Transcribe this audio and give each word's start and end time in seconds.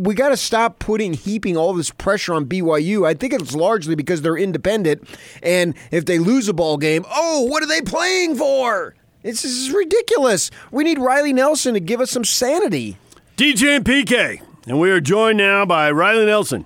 we 0.00 0.14
got 0.14 0.30
to 0.30 0.36
stop 0.36 0.78
putting 0.78 1.12
heaping 1.12 1.56
all 1.56 1.74
this 1.74 1.90
pressure 1.90 2.32
on 2.32 2.46
BYU. 2.46 3.06
I 3.06 3.12
think 3.12 3.34
it's 3.34 3.54
largely 3.54 3.94
because 3.94 4.22
they're 4.22 4.38
independent, 4.38 5.06
and 5.42 5.74
if 5.90 6.06
they 6.06 6.18
lose 6.18 6.48
a 6.48 6.54
ball 6.54 6.78
game, 6.78 7.04
oh, 7.10 7.42
what 7.42 7.62
are 7.62 7.66
they 7.66 7.82
playing 7.82 8.36
for? 8.36 8.94
This 9.22 9.44
is 9.44 9.70
ridiculous. 9.70 10.50
We 10.70 10.84
need 10.84 10.98
Riley 10.98 11.34
Nelson 11.34 11.74
to 11.74 11.80
give 11.80 12.00
us 12.00 12.10
some 12.10 12.24
sanity. 12.24 12.96
DJ 13.36 13.76
and 13.76 13.84
PK, 13.84 14.40
and 14.66 14.80
we 14.80 14.90
are 14.90 15.00
joined 15.00 15.36
now 15.36 15.66
by 15.66 15.90
Riley 15.90 16.24
Nelson, 16.24 16.64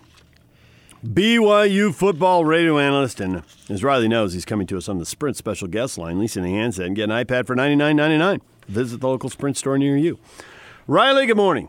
BYU 1.04 1.92
football 1.92 2.44
radio 2.44 2.78
analyst, 2.78 3.20
and 3.20 3.42
as 3.68 3.82
Riley 3.82 4.06
knows, 4.06 4.32
he's 4.32 4.44
coming 4.44 4.68
to 4.68 4.76
us 4.76 4.88
on 4.88 4.98
the 4.98 5.06
Sprint 5.06 5.36
special 5.36 5.66
guest 5.66 5.98
line. 5.98 6.20
In 6.20 6.42
the 6.42 6.50
handset 6.50 6.86
and 6.86 6.94
get 6.94 7.10
an 7.10 7.24
iPad 7.24 7.48
for 7.48 7.56
ninety 7.56 7.74
nine 7.74 7.96
ninety 7.96 8.16
nine. 8.16 8.40
Visit 8.68 9.00
the 9.00 9.08
local 9.08 9.28
Sprint 9.28 9.56
store 9.56 9.76
near 9.76 9.96
you. 9.96 10.18
Riley, 10.86 11.26
good 11.26 11.36
morning. 11.36 11.68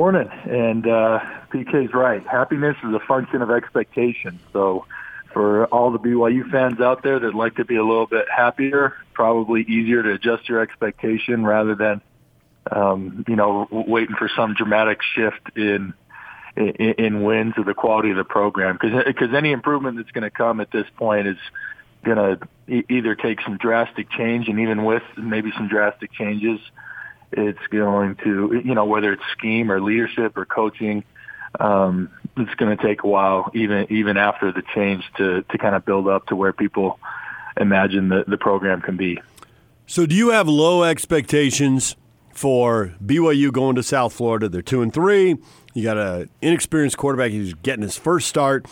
Morning, 0.00 0.30
and 0.30 0.86
uh, 0.86 1.20
PK's 1.52 1.92
right. 1.92 2.26
Happiness 2.26 2.74
is 2.82 2.94
a 2.94 3.00
function 3.00 3.42
of 3.42 3.50
expectation. 3.50 4.40
So 4.50 4.86
for 5.34 5.66
all 5.66 5.90
the 5.90 5.98
BYU 5.98 6.50
fans 6.50 6.80
out 6.80 7.02
there 7.02 7.18
that 7.18 7.34
like 7.34 7.56
to 7.56 7.66
be 7.66 7.76
a 7.76 7.84
little 7.84 8.06
bit 8.06 8.24
happier, 8.34 8.96
probably 9.12 9.60
easier 9.60 10.02
to 10.02 10.12
adjust 10.12 10.48
your 10.48 10.62
expectation 10.62 11.44
rather 11.44 11.74
than, 11.74 12.00
um, 12.72 13.26
you 13.28 13.36
know, 13.36 13.68
waiting 13.70 14.16
for 14.16 14.30
some 14.34 14.54
dramatic 14.54 15.00
shift 15.02 15.54
in 15.54 15.92
in, 16.56 16.94
in 16.96 17.22
wins 17.22 17.52
or 17.58 17.64
the 17.64 17.74
quality 17.74 18.10
of 18.10 18.16
the 18.16 18.24
program. 18.24 18.78
Because 18.80 19.34
any 19.34 19.52
improvement 19.52 19.98
that's 19.98 20.12
going 20.12 20.24
to 20.24 20.30
come 20.30 20.60
at 20.60 20.70
this 20.70 20.86
point 20.96 21.26
is 21.26 21.36
going 22.06 22.16
to 22.16 22.84
either 22.88 23.14
take 23.16 23.42
some 23.42 23.58
drastic 23.58 24.10
change, 24.10 24.48
and 24.48 24.60
even 24.60 24.82
with 24.82 25.02
maybe 25.18 25.52
some 25.58 25.68
drastic 25.68 26.10
changes, 26.10 26.58
it's 27.32 27.66
going 27.70 28.16
to, 28.24 28.60
you 28.64 28.74
know, 28.74 28.84
whether 28.84 29.12
it's 29.12 29.22
scheme 29.32 29.70
or 29.70 29.80
leadership 29.80 30.36
or 30.36 30.44
coaching 30.44 31.04
um, 31.58 32.10
it's 32.36 32.54
going 32.54 32.76
to 32.76 32.82
take 32.82 33.02
a 33.02 33.06
while, 33.06 33.50
even 33.54 33.86
even 33.90 34.16
after 34.16 34.52
the 34.52 34.62
change, 34.74 35.04
to 35.16 35.42
to 35.42 35.58
kind 35.58 35.74
of 35.74 35.84
build 35.84 36.06
up 36.06 36.26
to 36.26 36.36
where 36.36 36.52
people 36.52 37.00
imagine 37.56 38.08
the 38.08 38.24
the 38.26 38.38
program 38.38 38.80
can 38.80 38.96
be. 38.96 39.20
So, 39.86 40.06
do 40.06 40.14
you 40.14 40.30
have 40.30 40.48
low 40.48 40.84
expectations 40.84 41.96
for 42.32 42.94
BYU 43.04 43.52
going 43.52 43.74
to 43.76 43.82
South 43.82 44.12
Florida? 44.12 44.48
They're 44.48 44.62
two 44.62 44.82
and 44.82 44.92
three. 44.92 45.36
You 45.74 45.82
got 45.82 45.98
an 45.98 46.30
inexperienced 46.40 46.96
quarterback 46.96 47.32
who's 47.32 47.54
getting 47.54 47.82
his 47.82 47.96
first 47.96 48.28
start. 48.28 48.66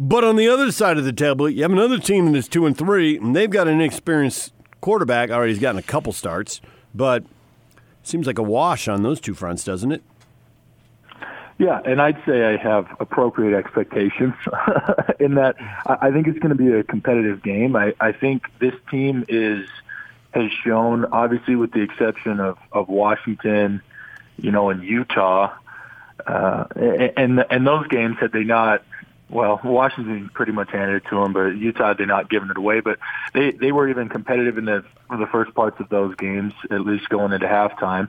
But 0.00 0.22
on 0.22 0.36
the 0.36 0.48
other 0.48 0.70
side 0.70 0.96
of 0.96 1.04
the 1.04 1.12
table, 1.12 1.50
you 1.50 1.62
have 1.62 1.72
another 1.72 1.98
team 1.98 2.32
that's 2.32 2.46
two 2.46 2.66
and 2.66 2.76
three, 2.76 3.18
and 3.18 3.34
they've 3.34 3.50
got 3.50 3.66
an 3.66 3.74
inexperienced 3.74 4.52
quarterback. 4.80 5.30
Already, 5.30 5.52
he's 5.52 5.60
gotten 5.60 5.78
a 5.78 5.82
couple 5.82 6.12
starts, 6.12 6.60
but 6.94 7.24
seems 8.08 8.26
like 8.26 8.38
a 8.38 8.42
wash 8.42 8.88
on 8.88 9.02
those 9.02 9.20
two 9.20 9.34
fronts, 9.34 9.64
doesn't 9.64 9.92
it? 9.92 10.02
Yeah, 11.58 11.80
and 11.84 12.00
I'd 12.00 12.22
say 12.24 12.44
I 12.44 12.56
have 12.56 12.86
appropriate 13.00 13.56
expectations 13.56 14.34
in 15.20 15.34
that 15.34 15.56
I 15.86 16.12
think 16.12 16.28
it's 16.28 16.38
going 16.38 16.56
to 16.56 16.62
be 16.62 16.72
a 16.72 16.84
competitive 16.84 17.42
game. 17.42 17.74
I, 17.74 17.94
I 18.00 18.12
think 18.12 18.44
this 18.60 18.74
team 18.90 19.24
is 19.28 19.68
has 20.32 20.52
shown, 20.64 21.06
obviously, 21.06 21.56
with 21.56 21.72
the 21.72 21.80
exception 21.80 22.38
of, 22.38 22.58
of 22.70 22.88
Washington, 22.88 23.82
you 24.36 24.52
know, 24.52 24.70
and 24.70 24.84
Utah, 24.84 25.52
uh, 26.26 26.64
and 27.16 27.44
and 27.50 27.66
those 27.66 27.88
games 27.88 28.18
had 28.20 28.30
they 28.30 28.44
not, 28.44 28.84
well, 29.30 29.60
Washington 29.62 30.30
pretty 30.32 30.52
much 30.52 30.70
handed 30.70 30.96
it 31.04 31.08
to 31.10 31.16
them, 31.20 31.32
but 31.32 31.48
Utah 31.48 31.94
they 31.94 32.06
not 32.06 32.30
given 32.30 32.50
it 32.50 32.56
away. 32.56 32.80
But 32.80 32.98
they 33.34 33.50
they 33.50 33.72
were 33.72 33.88
even 33.88 34.08
competitive 34.08 34.58
in 34.58 34.64
the 34.64 34.84
the 35.10 35.26
first 35.30 35.54
parts 35.54 35.78
of 35.80 35.88
those 35.88 36.14
games, 36.16 36.54
at 36.70 36.80
least 36.80 37.08
going 37.08 37.32
into 37.32 37.46
halftime. 37.46 38.08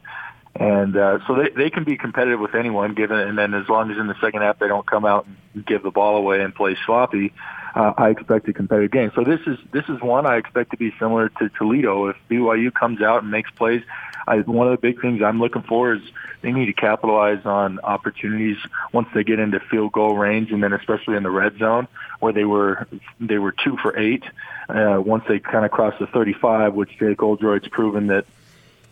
And 0.56 0.96
uh, 0.96 1.20
so 1.28 1.36
they 1.36 1.50
they 1.50 1.70
can 1.70 1.84
be 1.84 1.98
competitive 1.98 2.40
with 2.40 2.56
anyone, 2.56 2.94
given 2.94 3.20
and 3.20 3.38
then 3.38 3.54
as 3.54 3.68
long 3.68 3.92
as 3.92 3.98
in 3.98 4.08
the 4.08 4.16
second 4.22 4.42
half 4.42 4.60
they 4.60 4.68
don't 4.68 4.88
come 4.88 5.06
out 5.06 5.28
and 5.54 5.66
give 5.66 5.84
the 5.84 5.92
ball 5.92 6.18
away 6.18 6.42
and 6.42 6.56
play 6.56 6.78
sloppy, 6.86 7.34
I 7.76 8.10
expect 8.10 8.48
a 8.48 8.54
competitive 8.54 8.92
game. 8.92 9.12
So 9.16 9.24
this 9.24 9.40
is 9.46 9.58
this 9.72 9.86
is 9.90 10.02
one 10.02 10.26
I 10.26 10.38
expect 10.38 10.72
to 10.72 10.78
be 10.78 10.94
similar 11.00 11.30
to 11.30 11.50
Toledo. 11.50 12.08
If 12.08 12.18
BYU 12.30 12.74
comes 12.74 13.02
out 13.02 13.24
and 13.24 13.32
makes 13.32 13.52
plays, 13.52 13.84
I, 14.28 14.38
one 14.40 14.68
of 14.68 14.72
the 14.72 14.82
big 14.82 15.02
things 15.02 15.22
I'm 15.22 15.40
looking 15.40 15.64
for 15.64 15.94
is 15.94 16.02
they 16.42 16.52
need 16.52 16.66
to 16.68 16.74
capitalize 16.74 17.46
on 17.46 17.80
opportunities 17.80 18.58
once 18.92 19.08
they 19.14 19.24
get 19.24 19.40
into 19.40 19.60
field 19.60 19.92
goal 19.92 20.18
range, 20.18 20.52
and 20.52 20.64
then 20.64 20.74
especially 20.74 21.16
in 21.16 21.24
the 21.24 21.32
red 21.32 21.58
zone 21.58 21.88
where 22.20 22.34
they 22.34 22.46
were 22.46 22.88
they 23.20 23.38
were 23.38 23.52
two 23.52 23.78
for 23.78 23.98
eight. 23.98 24.24
Uh, 24.68 25.02
once 25.04 25.24
they 25.28 25.40
kind 25.40 25.66
of 25.66 25.72
cross 25.72 25.96
the 26.00 26.08
35, 26.08 26.74
which 26.74 26.98
Jake 27.00 27.18
Oldroyd's 27.18 27.68
proven 27.68 28.08
that 28.08 28.26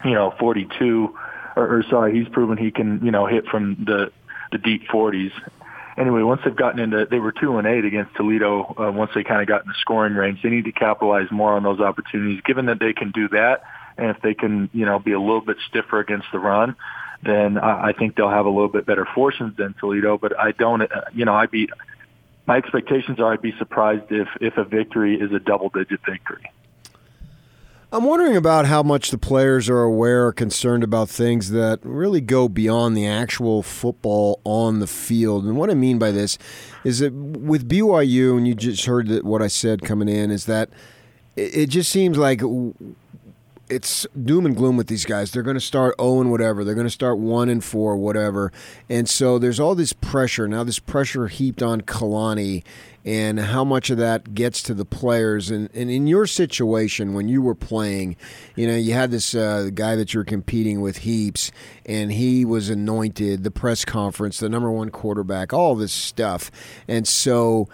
you 0.04 0.14
know 0.14 0.34
42 0.40 1.16
or, 1.58 1.80
or 1.80 1.84
sorry, 1.90 2.18
he's 2.18 2.30
proven 2.30 2.58
he 2.58 2.72
can, 2.72 3.04
you 3.04 3.12
know, 3.12 3.26
hit 3.26 3.48
from 3.48 3.76
the 3.84 4.12
the 4.52 4.58
deep 4.58 4.88
40s. 4.88 5.34
Anyway, 5.98 6.22
once 6.22 6.42
they've 6.46 6.56
gotten 6.56 6.80
into, 6.80 7.08
they 7.10 7.20
were 7.20 7.32
two 7.32 7.58
and 7.58 7.66
eight 7.66 7.84
against 7.84 8.16
Toledo. 8.16 8.76
Uh, 8.78 8.92
once 8.92 9.12
they 9.16 9.24
kind 9.24 9.42
of 9.42 9.48
got 9.48 9.64
in 9.64 9.68
the 9.68 9.76
scoring 9.82 10.14
range, 10.14 10.40
they 10.44 10.50
need 10.50 10.66
to 10.66 10.72
capitalize 10.72 11.32
more 11.32 11.54
on 11.54 11.64
those 11.64 11.80
opportunities. 11.80 12.40
Given 12.46 12.68
that 12.68 12.80
they 12.80 12.94
can 12.94 13.12
do 13.12 13.28
that, 13.30 13.64
and 13.98 14.12
if 14.12 14.22
they 14.22 14.36
can, 14.36 14.70
you 14.74 14.86
know, 14.86 15.00
be 15.00 15.14
a 15.14 15.20
little 15.20 15.42
bit 15.42 15.58
stiffer 15.68 16.00
against 16.00 16.28
the 16.32 16.38
run, 16.38 16.76
then 17.24 17.58
I, 17.58 17.88
I 17.88 17.94
think 17.94 18.16
they'll 18.16 18.30
have 18.30 18.46
a 18.46 18.50
little 18.50 18.68
bit 18.68 18.86
better 18.86 19.08
fortunes 19.16 19.58
than 19.58 19.74
Toledo. 19.80 20.20
But 20.20 20.40
I 20.40 20.52
don't, 20.52 20.84
uh, 20.84 21.02
you 21.14 21.26
know, 21.26 21.34
I'd 21.34 21.50
be, 21.50 21.68
my 22.46 22.58
expectations 22.58 23.20
are 23.20 23.34
I'd 23.34 23.42
be 23.42 23.56
surprised 23.58 24.12
if 24.12 24.28
if 24.40 24.58
a 24.58 24.64
victory 24.64 25.20
is 25.20 25.32
a 25.34 25.40
double 25.40 25.70
digit 25.70 26.02
victory. 26.08 26.52
I'm 27.90 28.04
wondering 28.04 28.36
about 28.36 28.66
how 28.66 28.84
much 28.84 29.12
the 29.12 29.18
players 29.18 29.70
are 29.70 29.82
aware 29.82 30.28
or 30.28 30.34
concerned 30.34 30.84
about 30.84 31.08
things 31.08 31.52
that 31.52 31.80
really 31.84 32.20
go 32.20 32.50
beyond 32.50 32.98
the 32.98 33.08
actual 33.08 33.64
football 33.64 34.42
on 34.44 34.80
the 34.80 34.88
field. 34.88 35.46
And 35.46 35.56
what 35.56 35.70
I 35.70 35.74
mean 35.74 35.98
by 35.98 36.12
this 36.12 36.38
is 36.84 37.00
that 37.00 37.14
with 37.14 37.70
BYU, 37.70 38.36
and 38.36 38.46
you 38.46 38.56
just 38.56 38.86
heard 38.86 39.08
that 39.08 39.24
what 39.24 39.42
I 39.42 39.48
said 39.48 39.84
coming 39.84 40.10
in, 40.10 40.32
is 40.32 40.48
that 40.48 40.70
it 41.38 41.68
just 41.68 41.90
seems 41.90 42.18
like 42.18 42.42
it's 43.70 44.08
doom 44.24 44.46
and 44.46 44.56
gloom 44.56 44.78
with 44.78 44.88
these 44.88 45.06
guys. 45.06 45.32
They're 45.32 45.44
going 45.44 45.56
to 45.58 45.62
start 45.62 45.96
0 46.00 46.22
and 46.22 46.32
whatever. 46.32 46.64
They're 46.64 46.76
going 46.76 46.88
to 46.88 46.92
start 46.92 47.18
1 47.18 47.50
and 47.50 47.64
4, 47.64 47.98
whatever. 47.98 48.52
And 48.90 49.10
so 49.10 49.38
there's 49.38 49.60
all 49.60 49.76
this 49.76 49.94
pressure. 49.94 50.48
Now, 50.48 50.64
this 50.64 50.80
pressure 50.80 51.28
heaped 51.28 51.62
on 51.62 51.82
Kalani 51.82 52.64
and 53.04 53.40
how 53.40 53.64
much 53.64 53.90
of 53.90 53.98
that 53.98 54.34
gets 54.34 54.62
to 54.64 54.74
the 54.74 54.86
players. 54.86 55.50
And, 55.50 55.70
and 55.74 55.90
in 55.90 56.08
your 56.08 56.28
situation, 56.28 57.14
when 57.14 57.28
you 57.28 57.42
were 57.42 57.56
playing, 57.56 58.16
you 58.56 58.68
know, 58.68 58.76
you 58.76 58.94
had 58.94 59.12
this 59.12 59.36
uh, 59.36 59.70
guy 59.74 59.96
that 59.96 60.14
you 60.14 60.20
were 60.20 60.26
competing 60.26 60.82
with, 60.82 61.00
Heaps, 61.00 61.52
and 61.86 62.12
he 62.12 62.46
was 62.46 62.70
anointed, 62.70 63.44
the 63.44 63.52
press 63.52 63.86
conference, 63.86 64.40
the 64.40 64.50
number 64.50 64.72
one 64.72 64.90
quarterback, 64.90 65.54
all 65.54 65.76
this 65.76 65.94
stuff. 65.94 66.52
And 66.88 67.08
so 67.08 67.68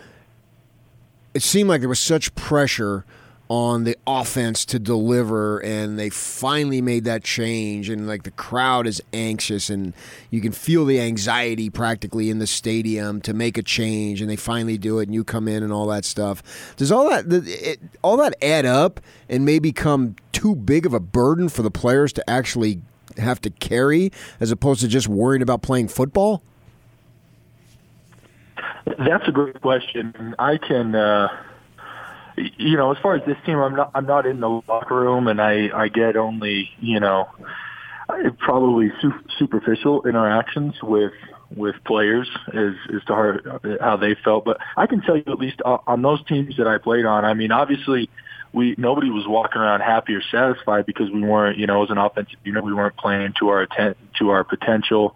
it 1.34 1.44
seemed 1.44 1.70
like 1.70 1.81
there 1.81 1.90
was 1.90 2.00
such 2.00 2.34
pressure– 2.34 3.06
on 3.53 3.84
the 3.84 3.96
offense 4.08 4.66
to 4.66 4.80
deliver 4.80 5.59
and 5.59 6.00
they 6.00 6.09
finally 6.09 6.81
made 6.81 7.03
that 7.03 7.24
change 7.24 7.88
and 7.88 8.08
like 8.08 8.24
the 8.24 8.31
crowd 8.31 8.88
is 8.88 9.00
anxious 9.14 9.69
and 9.69 9.94
you 10.31 10.41
can 10.41 10.52
feel 10.52 10.86
the 10.86 11.00
anxiety 11.00 11.69
practically 11.69 12.31
in 12.31 12.40
the 12.40 12.47
stadium 12.47 13.22
to 13.22 13.31
make 13.31 13.56
a 13.56 13.62
change 13.62 14.22
and 14.22 14.28
they 14.28 14.36
finally 14.36 14.75
do 14.75 14.97
it 14.97 15.03
and 15.03 15.13
you 15.13 15.24
come 15.24 15.47
in 15.47 15.62
and 15.62 15.72
all 15.72 15.86
that 15.86 16.03
stuff. 16.03 16.42
Does 16.78 16.92
all 16.92 17.08
that 17.12 17.31
it, 17.31 17.80
all 18.02 18.18
that 18.18 18.34
add 18.42 18.66
up 18.66 19.00
and 19.30 19.46
may 19.46 19.59
become 19.59 20.16
too 20.31 20.56
big 20.56 20.88
of 20.88 20.96
a 20.96 21.00
burden 21.00 21.47
for 21.47 21.62
the 21.62 21.69
players 21.69 22.12
to 22.13 22.28
actually 22.28 22.81
have 23.18 23.40
to 23.42 23.52
carry 23.52 24.12
as 24.40 24.50
opposed 24.50 24.81
to 24.81 24.88
just 24.88 25.08
worrying 25.08 25.44
about 25.44 25.62
playing 25.62 25.90
football? 25.90 26.42
That's 28.97 29.28
a 29.28 29.31
great 29.31 29.62
question. 29.62 30.34
I 30.40 30.58
can 30.58 30.96
uh 30.96 31.28
you 32.38 32.77
know, 32.77 32.91
as 32.91 32.97
far 33.01 33.16
as 33.16 33.25
this 33.25 33.38
team, 33.45 33.57
I'm 33.57 33.75
not 33.75 33.91
I'm 33.94 34.05
not 34.05 34.25
in 34.25 34.39
the 34.39 34.47
locker 34.47 34.95
room, 34.95 35.27
and 35.27 35.41
I 35.41 35.69
I 35.73 35.88
get 35.88 36.16
only 36.16 36.69
you 36.79 36.99
know 36.99 37.29
probably 38.39 38.91
su- 39.01 39.23
superficial 39.38 40.05
interactions 40.07 40.75
with 40.81 41.13
with 41.55 41.75
players 41.85 42.30
as 42.47 42.74
as 42.95 43.03
to 43.06 43.15
how, 43.15 43.59
how 43.81 43.97
they 43.97 44.15
felt. 44.24 44.45
But 44.45 44.57
I 44.75 44.88
can 44.88 45.01
tell 45.01 45.15
you 45.15 45.24
at 45.27 45.39
least 45.39 45.62
on 45.63 46.01
those 46.01 46.24
teams 46.25 46.57
that 46.57 46.68
I 46.68 46.77
played 46.77 47.06
on. 47.06 47.25
I 47.25 47.33
mean, 47.33 47.51
obviously. 47.51 48.09
We 48.56 48.75
nobody 48.77 49.09
was 49.09 49.25
walking 49.27 49.59
around 49.59 49.81
happy 49.81 50.13
or 50.13 50.21
satisfied 50.21 50.86
because 50.86 51.09
we 51.09 51.24
weren't, 51.24 51.57
you 51.57 51.65
know, 51.65 51.83
as 51.83 51.89
an 51.89 51.97
offensive 51.97 52.38
unit, 52.44 52.63
we 52.63 52.71
weren't 52.71 52.95
playing 52.95 53.33
to 53.39 53.50
our 53.50 53.65
to 54.19 54.29
our 54.29 54.44
potential 54.44 55.15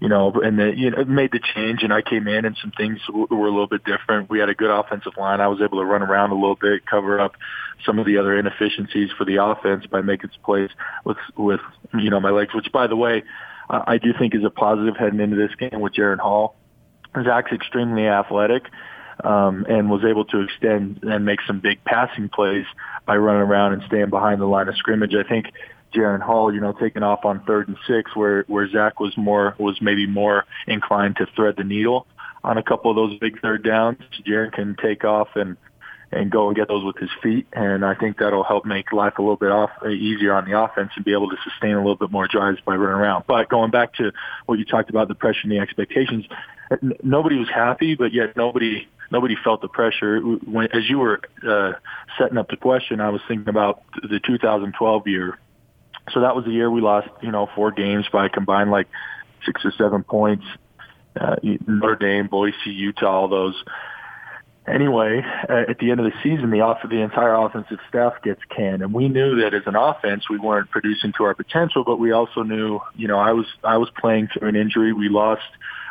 you 0.00 0.08
know, 0.08 0.32
and 0.32 0.58
the, 0.58 0.72
you 0.76 0.90
know, 0.90 1.04
made 1.04 1.32
the 1.32 1.40
change 1.54 1.82
and 1.82 1.92
I 1.92 2.02
came 2.02 2.28
in 2.28 2.44
and 2.44 2.56
some 2.60 2.72
things 2.76 2.98
were 3.08 3.46
a 3.46 3.50
little 3.50 3.66
bit 3.66 3.84
different. 3.84 4.28
We 4.28 4.38
had 4.38 4.48
a 4.48 4.54
good 4.54 4.70
offensive 4.70 5.12
line. 5.16 5.40
I 5.40 5.48
was 5.48 5.60
able 5.62 5.78
to 5.78 5.84
run 5.84 6.02
around 6.02 6.30
a 6.30 6.34
little 6.34 6.56
bit, 6.56 6.86
cover 6.86 7.20
up 7.20 7.36
some 7.84 7.98
of 7.98 8.06
the 8.06 8.18
other 8.18 8.36
inefficiencies 8.36 9.10
for 9.16 9.24
the 9.24 9.42
offense 9.42 9.86
by 9.86 10.00
making 10.00 10.30
plays 10.44 10.70
with, 11.04 11.16
with, 11.36 11.60
you 11.98 12.10
know, 12.10 12.20
my 12.20 12.30
legs, 12.30 12.54
which 12.54 12.70
by 12.72 12.86
the 12.86 12.96
way, 12.96 13.22
I 13.70 13.98
do 13.98 14.12
think 14.18 14.34
is 14.34 14.44
a 14.44 14.50
positive 14.50 14.96
heading 14.96 15.20
into 15.20 15.36
this 15.36 15.54
game 15.54 15.80
with 15.80 15.94
Jaren 15.94 16.18
Hall. 16.18 16.56
Zach's 17.24 17.52
extremely 17.52 18.06
athletic. 18.06 18.64
Um, 19.22 19.64
and 19.68 19.88
was 19.90 20.02
able 20.04 20.24
to 20.24 20.40
extend 20.40 21.04
and 21.04 21.24
make 21.24 21.38
some 21.46 21.60
big 21.60 21.84
passing 21.84 22.28
plays 22.28 22.66
by 23.06 23.16
running 23.16 23.42
around 23.42 23.74
and 23.74 23.82
staying 23.86 24.10
behind 24.10 24.40
the 24.40 24.46
line 24.46 24.66
of 24.66 24.76
scrimmage. 24.76 25.14
I 25.14 25.22
think 25.22 25.52
Jaren 25.94 26.20
Hall, 26.20 26.52
you 26.52 26.60
know, 26.60 26.72
taking 26.72 27.02
off 27.02 27.24
on 27.24 27.44
third 27.44 27.68
and 27.68 27.76
six, 27.86 28.14
where 28.14 28.44
where 28.48 28.68
Zach 28.68 29.00
was 29.00 29.16
more 29.16 29.54
was 29.58 29.80
maybe 29.80 30.06
more 30.06 30.44
inclined 30.66 31.16
to 31.16 31.26
thread 31.34 31.56
the 31.56 31.64
needle 31.64 32.06
on 32.42 32.58
a 32.58 32.62
couple 32.62 32.90
of 32.90 32.96
those 32.96 33.18
big 33.18 33.40
third 33.40 33.64
downs. 33.64 33.98
Jaren 34.26 34.52
can 34.52 34.76
take 34.80 35.04
off 35.04 35.28
and 35.34 35.56
and 36.12 36.30
go 36.30 36.48
and 36.48 36.56
get 36.56 36.68
those 36.68 36.84
with 36.84 36.96
his 36.96 37.10
feet, 37.22 37.46
and 37.52 37.84
I 37.84 37.94
think 37.94 38.18
that'll 38.18 38.44
help 38.44 38.64
make 38.64 38.92
life 38.92 39.14
a 39.18 39.22
little 39.22 39.36
bit 39.36 39.50
off 39.50 39.70
easier 39.84 40.32
on 40.34 40.48
the 40.48 40.58
offense 40.58 40.90
and 40.94 41.04
be 41.04 41.12
able 41.12 41.28
to 41.30 41.36
sustain 41.42 41.72
a 41.72 41.78
little 41.78 41.96
bit 41.96 42.10
more 42.10 42.28
drives 42.28 42.60
by 42.64 42.76
running 42.76 43.00
around. 43.00 43.24
But 43.26 43.48
going 43.48 43.70
back 43.70 43.94
to 43.94 44.12
what 44.46 44.58
you 44.58 44.64
talked 44.64 44.90
about, 44.90 45.08
the 45.08 45.14
pressure 45.14 45.40
and 45.42 45.52
the 45.52 45.58
expectations, 45.58 46.26
nobody 47.02 47.36
was 47.36 47.48
happy, 47.48 47.94
but 47.96 48.12
yet 48.12 48.36
nobody 48.36 48.86
nobody 49.10 49.36
felt 49.42 49.60
the 49.60 49.68
pressure. 49.68 50.20
When, 50.20 50.68
as 50.72 50.88
you 50.88 50.98
were 50.98 51.20
uh, 51.46 51.72
setting 52.18 52.38
up 52.38 52.48
the 52.48 52.56
question, 52.56 53.00
I 53.00 53.10
was 53.10 53.20
thinking 53.26 53.48
about 53.48 53.82
the 54.02 54.20
2012 54.24 55.08
year. 55.08 55.38
So 56.12 56.20
that 56.20 56.36
was 56.36 56.44
the 56.44 56.50
year 56.50 56.70
we 56.70 56.80
lost, 56.80 57.08
you 57.22 57.30
know, 57.30 57.48
four 57.54 57.70
games 57.70 58.06
by 58.12 58.28
combined 58.28 58.70
like 58.70 58.88
six 59.46 59.64
or 59.64 59.72
seven 59.72 60.02
points. 60.02 60.44
Uh, 61.18 61.36
Notre 61.66 61.96
Dame, 61.96 62.26
Boise, 62.26 62.56
Utah, 62.66 63.06
all 63.06 63.28
those. 63.28 63.54
Anyway, 64.66 65.22
uh, 65.48 65.64
at 65.68 65.78
the 65.78 65.90
end 65.90 66.00
of 66.00 66.06
the 66.06 66.12
season, 66.22 66.50
the 66.50 66.62
off 66.62 66.78
the 66.88 67.02
entire 67.02 67.34
offensive 67.34 67.78
staff 67.88 68.14
gets 68.22 68.40
canned, 68.48 68.82
and 68.82 68.94
we 68.94 69.08
knew 69.08 69.42
that 69.42 69.52
as 69.52 69.62
an 69.66 69.76
offense 69.76 70.28
we 70.30 70.38
weren't 70.38 70.70
producing 70.70 71.12
to 71.12 71.24
our 71.24 71.34
potential. 71.34 71.84
But 71.84 71.98
we 71.98 72.12
also 72.12 72.42
knew, 72.42 72.80
you 72.96 73.06
know, 73.06 73.18
I 73.18 73.32
was 73.32 73.46
I 73.62 73.76
was 73.76 73.90
playing 74.00 74.28
through 74.28 74.48
an 74.48 74.56
injury. 74.56 74.94
We 74.94 75.10
lost 75.10 75.42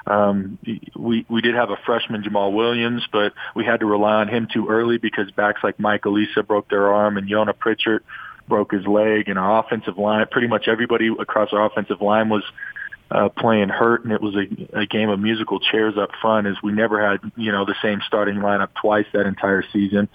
um, 0.08 0.58
we 0.96 1.26
we 1.30 1.42
did 1.42 1.56
have 1.56 1.70
a 1.70 1.78
freshman 1.86 2.24
Jamaal 2.24 2.52
Williams, 2.54 3.04
but 3.12 3.34
we 3.56 3.64
had 3.64 3.80
to 3.82 3.86
rely 3.86 4.16
on 4.16 4.28
him 4.28 4.48
too 4.52 4.68
early 4.68 4.98
because 4.98 5.30
backs 5.32 5.62
like 5.64 5.80
Mike 5.80 6.02
Alisa 6.02 6.46
broke 6.46 6.70
their 6.70 6.92
arm 6.94 7.18
and 7.18 7.30
Iona 7.32 7.54
Pritchard 7.54 8.04
broke 8.48 8.72
his 8.72 8.86
leg, 8.86 9.30
and 9.30 9.40
our 9.40 9.60
offensive 9.60 9.98
line, 9.98 10.26
pretty 10.32 10.48
much 10.48 10.68
everybody 10.68 11.10
across 11.20 11.50
our 11.54 11.66
offensive 11.66 12.02
line 12.02 12.30
was 12.30 12.44
uh, 13.12 13.30
playing 13.30 13.70
hurt, 13.70 14.04
and 14.04 14.12
it 14.12 14.22
was 14.22 14.36
a, 14.36 14.80
a 14.80 14.86
game 14.86 15.10
of 15.10 15.20
musical 15.20 15.60
chairs 15.60 15.96
up 15.98 16.10
front. 16.22 16.48
As 16.48 16.56
we 16.64 16.72
never 16.72 17.06
had, 17.06 17.20
you 17.36 17.52
know, 17.52 17.66
the 17.66 17.76
same 17.82 18.02
starting 18.06 18.38
lineup 18.38 18.70
twice 18.80 19.06
that 19.14 19.26
entire 19.26 19.64
season. 19.72 20.10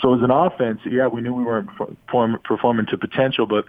So 0.00 0.14
as 0.14 0.22
an 0.22 0.30
offense, 0.30 0.80
yeah, 0.84 1.08
we 1.08 1.20
knew 1.20 1.34
we 1.34 1.44
weren't 1.44 1.68
perform, 1.76 2.38
performing 2.44 2.86
to 2.86 2.98
potential, 2.98 3.46
but 3.46 3.66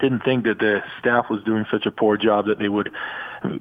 didn't 0.00 0.24
think 0.24 0.44
that 0.44 0.58
the 0.58 0.82
staff 1.00 1.26
was 1.28 1.42
doing 1.44 1.66
such 1.70 1.86
a 1.86 1.90
poor 1.90 2.16
job 2.16 2.46
that 2.46 2.58
they 2.58 2.68
would 2.68 2.90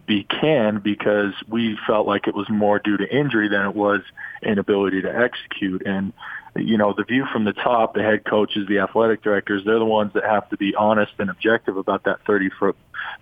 be 0.06 0.24
canned 0.24 0.84
because 0.84 1.34
we 1.48 1.78
felt 1.86 2.08
like 2.08 2.28
it 2.28 2.36
was 2.36 2.50
more 2.50 2.80
due 2.80 2.98
to 2.98 3.16
injury 3.16 3.48
than 3.48 3.66
it 3.66 3.76
was 3.76 4.02
inability 4.44 5.02
to 5.02 5.16
execute. 5.16 5.84
And 5.86 6.14
you 6.58 6.78
know, 6.78 6.94
the 6.94 7.04
view 7.04 7.26
from 7.32 7.46
the 7.46 7.54
top, 7.54 7.94
the 7.94 8.02
head 8.02 8.26
coaches, 8.26 8.68
the 8.68 8.80
athletic 8.80 9.22
directors, 9.22 9.64
they're 9.66 9.80
the 9.80 9.86
ones 9.86 10.14
that 10.14 10.24
have 10.24 10.50
to 10.50 10.58
be 10.58 10.76
honest 10.76 11.14
and 11.20 11.30
objective 11.30 11.78
about 11.78 12.04
that 12.04 12.20
30 12.26 12.50
foot 12.60 12.76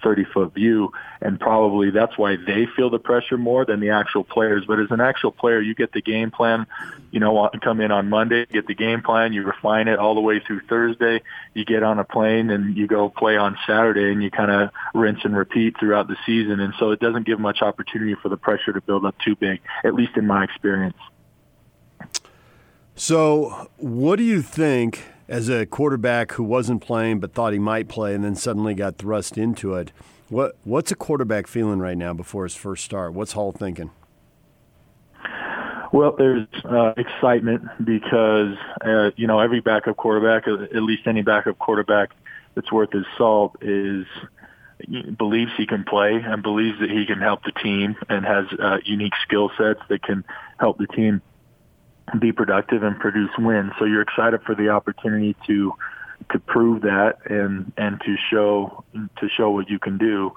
30 0.04 0.26
foot 0.26 0.54
view. 0.54 0.92
And 1.22 1.40
probably 1.40 1.92
that's 1.92 2.18
why 2.18 2.36
they 2.36 2.68
feel 2.76 2.90
the 2.90 3.00
pressure 3.00 3.38
more 3.38 3.66
than 3.66 3.80
the 3.80 3.90
actual 3.90 4.24
players. 4.24 4.64
But 4.68 4.80
as 4.80 4.92
an 4.92 5.02
actual 5.02 5.32
player, 5.32 5.60
you 5.62 5.76
get 5.76 5.92
the 5.92 6.02
game 6.02 6.32
plan, 6.32 6.66
you 7.12 7.20
know, 7.20 7.50
come 7.64 7.82
in 7.82 7.92
on 7.92 8.10
Monday, 8.10 8.46
get 8.46 8.68
the 8.68 8.76
game 8.76 9.02
plan, 9.02 9.34
you 9.34 9.44
refine 9.44 9.88
it 9.88 10.00
all 10.00 10.16
the 10.16 10.22
way 10.22 10.40
through 10.40 10.62
Thursday, 10.68 11.22
you 11.54 11.66
get 11.66 11.84
on 11.84 12.00
a 12.00 12.04
plane 12.04 12.50
and 12.50 12.76
you 12.78 12.88
go 12.88 13.10
play 13.10 13.38
on 13.38 13.58
Saturday 13.66 14.12
and 14.12 14.22
you 14.22 14.31
kind 14.31 14.52
of 14.52 14.70
rinse 14.94 15.20
and 15.24 15.36
repeat 15.36 15.80
throughout 15.80 16.08
the 16.08 16.18
season. 16.26 16.60
And 16.60 16.74
so 16.80 16.92
it 16.92 17.00
doesn't 17.00 17.26
give 17.26 17.40
much 17.40 17.62
opportunity 17.62 18.16
for 18.16 18.30
the 18.30 18.38
pressure 18.38 18.74
to 18.74 18.81
build 18.81 19.06
up 19.06 19.16
too 19.20 19.36
big, 19.36 19.62
at 19.84 19.94
least 19.94 20.18
in 20.18 20.28
my 20.28 20.44
experience. 20.44 20.98
So, 22.97 23.69
what 23.75 24.15
do 24.15 24.24
you 24.24 24.42
think 24.42 25.03
as 25.27 25.50
a 25.50 25.65
quarterback 25.65 26.31
who 26.33 26.44
wasn't 26.44 26.81
playing 26.81 27.19
but 27.19 27.33
thought 27.33 27.51
he 27.51 27.59
might 27.59 27.89
play 27.89 28.15
and 28.15 28.24
then 28.24 28.36
suddenly 28.36 28.74
got 28.74 28.97
thrust 28.97 29.38
into 29.38 29.74
it? 29.74 29.92
What 30.30 30.56
what's 30.63 30.94
a 30.94 30.95
quarterback 30.95 31.45
feeling 31.45 31.80
right 31.80 31.97
now 31.97 32.13
before 32.13 32.45
his 32.45 32.56
first 32.56 32.86
start? 32.86 33.13
What's 33.13 33.33
Hall 33.33 33.51
thinking? 33.51 33.92
Well, 35.92 36.15
there's 36.18 36.47
uh, 36.63 36.94
excitement 36.95 37.63
because 37.83 38.56
uh, 38.86 39.12
you 39.18 39.27
know 39.27 39.42
every 39.42 39.59
backup 39.59 39.97
quarterback, 39.97 40.47
at 40.47 40.81
least 40.81 41.06
any 41.06 41.21
backup 41.21 41.59
quarterback 41.59 42.12
that's 42.56 42.71
worth 42.71 42.94
his 42.94 43.06
salt, 43.18 43.57
is 43.62 44.06
believes 45.18 45.51
he 45.57 45.68
can 45.68 45.83
play 45.83 46.15
and 46.15 46.42
believes 46.42 46.80
that 46.80 46.89
he 46.89 47.06
can 47.06 47.19
help 47.19 47.44
the 47.44 47.51
team 47.51 47.97
and 48.07 48.25
has 48.25 48.45
uh, 48.57 48.77
unique 48.86 49.13
skill 49.21 49.51
sets 49.57 49.81
that 49.89 50.01
can 50.01 50.24
help 50.59 50.77
the 50.77 50.88
team 50.88 51.21
be 52.19 52.31
productive 52.31 52.84
and 52.84 53.00
produce 53.00 53.31
wins. 53.38 53.72
So 53.80 53.86
you're 53.86 54.02
excited 54.02 54.42
for 54.44 54.56
the 54.56 54.69
opportunity 54.69 55.36
to 55.48 55.74
to 56.31 56.40
prove 56.40 56.81
that 56.81 57.18
and 57.25 57.72
and 57.78 58.00
to 58.02 58.16
show 58.31 58.84
to 58.94 59.30
show 59.30 59.50
what 59.50 59.69
you 59.69 59.80
can 59.80 59.98
do. 59.98 60.31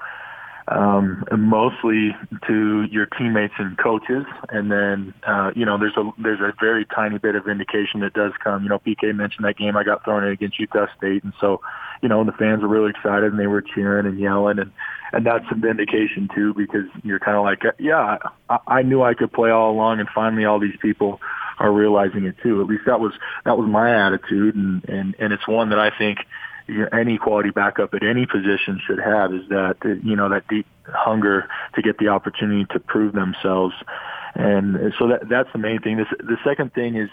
Um, 0.71 1.25
mostly 1.35 2.15
to 2.47 2.83
your 2.91 3.07
teammates 3.07 3.55
and 3.57 3.79
coaches, 3.79 4.27
and 4.51 4.71
then 4.71 5.15
uh, 5.27 5.51
you 5.57 5.65
know 5.65 5.79
there's 5.79 5.97
a 5.97 6.11
there's 6.19 6.41
a 6.41 6.53
very 6.61 6.85
tiny 6.95 7.17
bit 7.17 7.37
of 7.37 7.49
indication 7.49 8.01
that 8.01 8.13
does 8.13 8.33
come. 8.45 8.65
You 8.65 8.69
know, 8.69 8.79
PK 8.79 9.15
mentioned 9.15 9.47
that 9.47 9.57
game 9.57 9.79
I 9.79 9.85
got 9.85 10.05
thrown 10.05 10.25
in 10.25 10.31
against 10.31 10.59
Utah 10.61 10.87
State, 10.95 11.25
and 11.25 11.33
so 11.41 11.63
you 12.03 12.09
know 12.11 12.23
the 12.23 12.33
fans 12.33 12.61
were 12.61 12.69
really 12.69 12.91
excited 12.91 13.31
and 13.31 13.41
they 13.41 13.47
were 13.47 13.63
cheering 13.63 14.05
and 14.05 14.21
yelling, 14.21 14.59
and 14.59 14.71
and 15.15 15.25
that's 15.25 15.49
some 15.49 15.63
vindication 15.63 16.29
too 16.35 16.53
because 16.53 16.85
you're 17.03 17.19
kind 17.19 17.39
of 17.39 17.45
like, 17.45 17.63
yeah, 17.79 18.19
I, 18.51 18.59
I 18.67 18.83
knew 18.83 19.03
I 19.03 19.15
could 19.15 19.33
play 19.33 19.49
all 19.49 19.71
along, 19.71 20.01
and 20.01 20.09
finally 20.15 20.45
all 20.45 20.61
these 20.61 20.77
people 20.83 21.19
are 21.59 21.73
realizing 21.73 22.25
it 22.25 22.37
too. 22.43 22.61
At 22.61 22.67
least 22.67 22.85
that 22.87 23.01
was 23.01 23.13
that 23.45 23.59
was 23.59 23.69
my 23.69 24.07
attitude, 24.07 24.55
and 24.55 24.85
and 24.89 25.15
and 25.19 25.33
it's 25.33 25.47
one 25.47 25.71
that 25.71 25.79
I 25.79 25.91
think 25.97 26.19
any 26.93 27.19
quality 27.19 27.51
backup 27.51 27.95
at 27.95 28.03
any 28.03 28.27
position 28.27 28.81
should 28.87 29.01
have 29.01 29.33
is 29.33 29.49
that 29.49 29.77
you 30.03 30.17
know 30.17 30.29
that 30.29 30.47
deep 30.49 30.67
hunger 30.87 31.49
to 31.75 31.83
get 31.83 31.99
the 31.99 32.09
opportunity 32.09 32.67
to 32.73 32.81
prove 32.81 33.13
themselves, 33.13 33.75
and 34.35 34.93
so 34.99 35.09
that 35.09 35.29
that's 35.29 35.51
the 35.53 35.59
main 35.59 35.81
thing. 35.81 35.97
This, 35.97 36.09
the 36.19 36.37
second 36.45 36.75
thing 36.75 36.97
is 36.97 37.09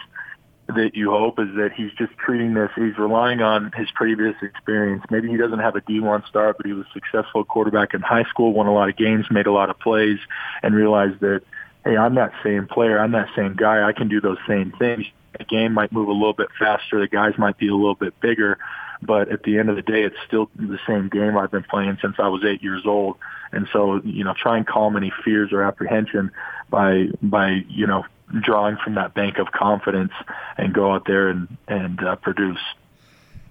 that 0.68 0.92
you 0.96 1.12
hope 1.12 1.40
is 1.40 1.50
that 1.56 1.72
he's 1.76 1.92
just 1.98 2.12
treating 2.18 2.54
this. 2.56 2.70
He's 2.76 2.98
relying 2.98 3.42
on 3.42 3.72
his 3.76 3.88
previous 3.94 4.36
experience. 4.42 5.04
Maybe 5.12 5.30
he 5.30 5.38
doesn't 5.38 5.60
have 5.60 5.76
a 5.76 5.82
D1 5.82 6.28
start, 6.28 6.58
but 6.58 6.66
he 6.66 6.74
was 6.74 6.86
a 6.88 6.94
successful 6.94 7.44
quarterback 7.44 7.94
in 7.94 8.02
high 8.02 8.24
school, 8.24 8.52
won 8.52 8.66
a 8.66 8.74
lot 8.74 8.90
of 8.90 8.98
games, 8.98 9.26
made 9.30 9.46
a 9.46 9.52
lot 9.52 9.70
of 9.70 9.80
plays, 9.80 10.18
and 10.64 10.74
realized 10.74 11.20
that 11.20 11.44
hey, 11.86 11.96
I'm 11.96 12.16
that 12.16 12.34
same 12.44 12.68
player. 12.68 13.00
I'm 13.00 13.12
that 13.12 13.30
same 13.36 13.56
guy. 13.56 13.88
I 13.88 13.94
can 13.94 14.10
do 14.10 14.20
those 14.20 14.40
same 14.48 14.74
things. 14.78 15.06
The 15.38 15.46
game 15.46 15.74
might 15.74 15.92
move 15.92 16.08
a 16.08 16.14
little 16.14 16.34
bit 16.34 16.48
faster. 16.58 17.00
The 17.00 17.08
guys 17.08 17.38
might 17.38 17.58
be 17.58 17.68
a 17.68 17.76
little 17.76 17.96
bit 17.96 18.20
bigger. 18.20 18.58
But 19.02 19.30
at 19.30 19.44
the 19.44 19.60
end 19.60 19.70
of 19.70 19.76
the 19.76 19.82
day, 19.82 20.04
it's 20.04 20.16
still 20.26 20.50
the 20.56 20.80
same 20.88 21.10
game 21.10 21.38
I've 21.38 21.52
been 21.52 21.64
playing 21.64 21.98
since 22.02 22.16
I 22.18 22.28
was 22.28 22.44
eight 22.44 22.64
years 22.64 22.84
old. 22.86 23.18
And 23.52 23.68
so, 23.72 24.02
you 24.04 24.24
know, 24.24 24.34
try 24.34 24.58
and 24.58 24.66
calm 24.66 24.98
any 24.98 25.12
fears 25.24 25.54
or 25.54 25.64
apprehension 25.64 26.32
by, 26.70 27.10
by, 27.22 27.64
you 27.70 27.86
know, 27.86 28.06
drawing 28.42 28.78
from 28.84 28.96
that 28.96 29.14
bank 29.14 29.38
of 29.38 29.52
confidence 29.52 30.14
and 30.58 30.74
go 30.74 30.94
out 30.94 31.06
there 31.06 31.30
and, 31.30 31.58
and 31.68 32.04
uh, 32.04 32.16
produce. 32.16 32.60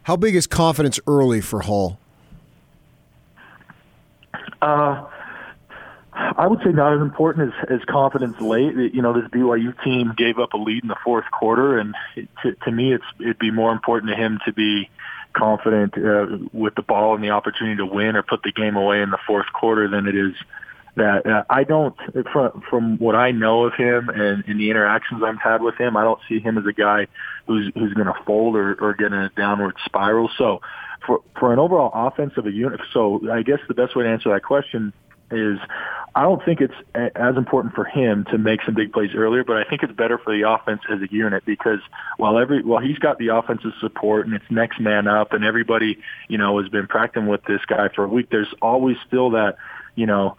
How 0.03 0.17
big 0.17 0.35
is 0.35 0.47
confidence 0.47 0.99
early 1.07 1.41
for 1.41 1.61
Hall? 1.61 1.99
Uh, 4.61 5.05
I 6.15 6.47
would 6.47 6.61
say 6.65 6.71
not 6.71 6.95
as 6.95 7.01
important 7.01 7.53
as, 7.53 7.81
as 7.81 7.85
confidence 7.87 8.41
late. 8.41 8.75
You 8.95 9.03
know, 9.03 9.13
this 9.13 9.29
BYU 9.31 9.75
team 9.83 10.13
gave 10.17 10.39
up 10.39 10.53
a 10.53 10.57
lead 10.57 10.85
in 10.85 10.89
the 10.89 10.97
fourth 11.05 11.25
quarter, 11.31 11.79
and 11.79 11.95
to, 12.43 12.53
to 12.53 12.71
me, 12.71 12.95
it's 12.95 13.05
it'd 13.21 13.39
be 13.39 13.51
more 13.51 13.73
important 13.73 14.11
to 14.11 14.17
him 14.17 14.39
to 14.45 14.53
be 14.53 14.89
confident 15.33 15.99
uh, 15.99 16.39
with 16.53 16.77
the 16.77 16.83
ball 16.83 17.15
and 17.15 17.25
the 17.25 17.31
opportunity 17.31 17.77
to 17.77 17.87
win 17.87 18.15
or 18.15 18.23
put 18.23 18.43
the 18.45 18.53
game 18.53 18.77
away 18.77 19.03
in 19.03 19.11
the 19.11 19.19
fourth 19.27 19.47
quarter 19.53 19.89
than 19.89 20.07
it 20.07 20.15
is 20.15 20.35
that 20.97 21.27
uh, 21.27 21.43
I 21.51 21.65
don't 21.65 21.97
from 22.33 22.63
from 22.71 22.99
what 22.99 23.17
I 23.17 23.33
know 23.33 23.65
of 23.65 23.75
him 23.75 24.09
and 24.09 24.45
in 24.47 24.59
the 24.59 24.71
interactions 24.71 25.23
I've 25.25 25.41
had 25.41 25.61
with 25.61 25.77
him, 25.77 25.97
I 25.97 26.05
don't 26.05 26.21
see 26.29 26.39
him 26.39 26.57
as 26.57 26.65
a 26.67 26.73
guy 26.73 27.09
who's 27.47 27.73
who's 27.75 27.93
going 27.95 28.07
to 28.07 28.15
fold 28.25 28.55
or, 28.55 28.75
or 28.81 28.95
get 28.95 29.07
in 29.07 29.15
a 29.15 29.31
downward 29.31 29.75
spiral. 29.85 30.31
So 30.39 30.61
for 31.05 31.21
for 31.39 31.53
an 31.53 31.59
overall 31.59 31.91
offensive 31.93 32.47
unit, 32.47 32.81
so 32.93 33.29
I 33.31 33.43
guess 33.43 33.59
the 33.67 33.75
best 33.75 33.97
way 33.97 34.05
to 34.05 34.11
answer 34.11 34.33
that 34.33 34.45
question 34.45 34.93
is 35.31 35.59
I 36.17 36.23
don't 36.23 36.45
think 36.45 36.61
it's 36.61 36.75
as 36.95 37.37
important 37.37 37.75
for 37.75 37.85
him 37.85 38.25
to 38.31 38.39
make 38.39 38.63
some 38.63 38.75
big 38.75 38.93
plays 38.93 39.11
earlier, 39.15 39.43
but 39.43 39.57
I 39.57 39.65
think 39.65 39.83
it's 39.83 39.93
better 39.93 40.17
for 40.17 40.37
the 40.37 40.49
offense 40.49 40.83
as 40.89 41.01
a 41.03 41.13
unit 41.13 41.45
because 41.45 41.81
while 42.19 42.39
every 42.39 42.63
while 42.63 42.81
he's 42.81 42.99
got 42.99 43.19
the 43.19 43.29
offensive 43.29 43.73
support 43.81 44.27
and 44.27 44.35
it's 44.35 44.45
next 44.51 44.79
man 44.81 45.09
up 45.09 45.33
and 45.33 45.45
everybody 45.45 45.99
you 46.29 46.39
know 46.39 46.61
has 46.61 46.69
been 46.69 46.87
practicing 46.87 47.27
with 47.27 47.43
this 47.45 47.65
guy 47.67 47.89
for 47.89 48.05
a 48.05 48.09
week, 48.09 48.29
there's 48.31 48.53
always 48.63 48.97
still 49.07 49.31
that 49.31 49.57
you 49.97 50.07
know 50.07 50.37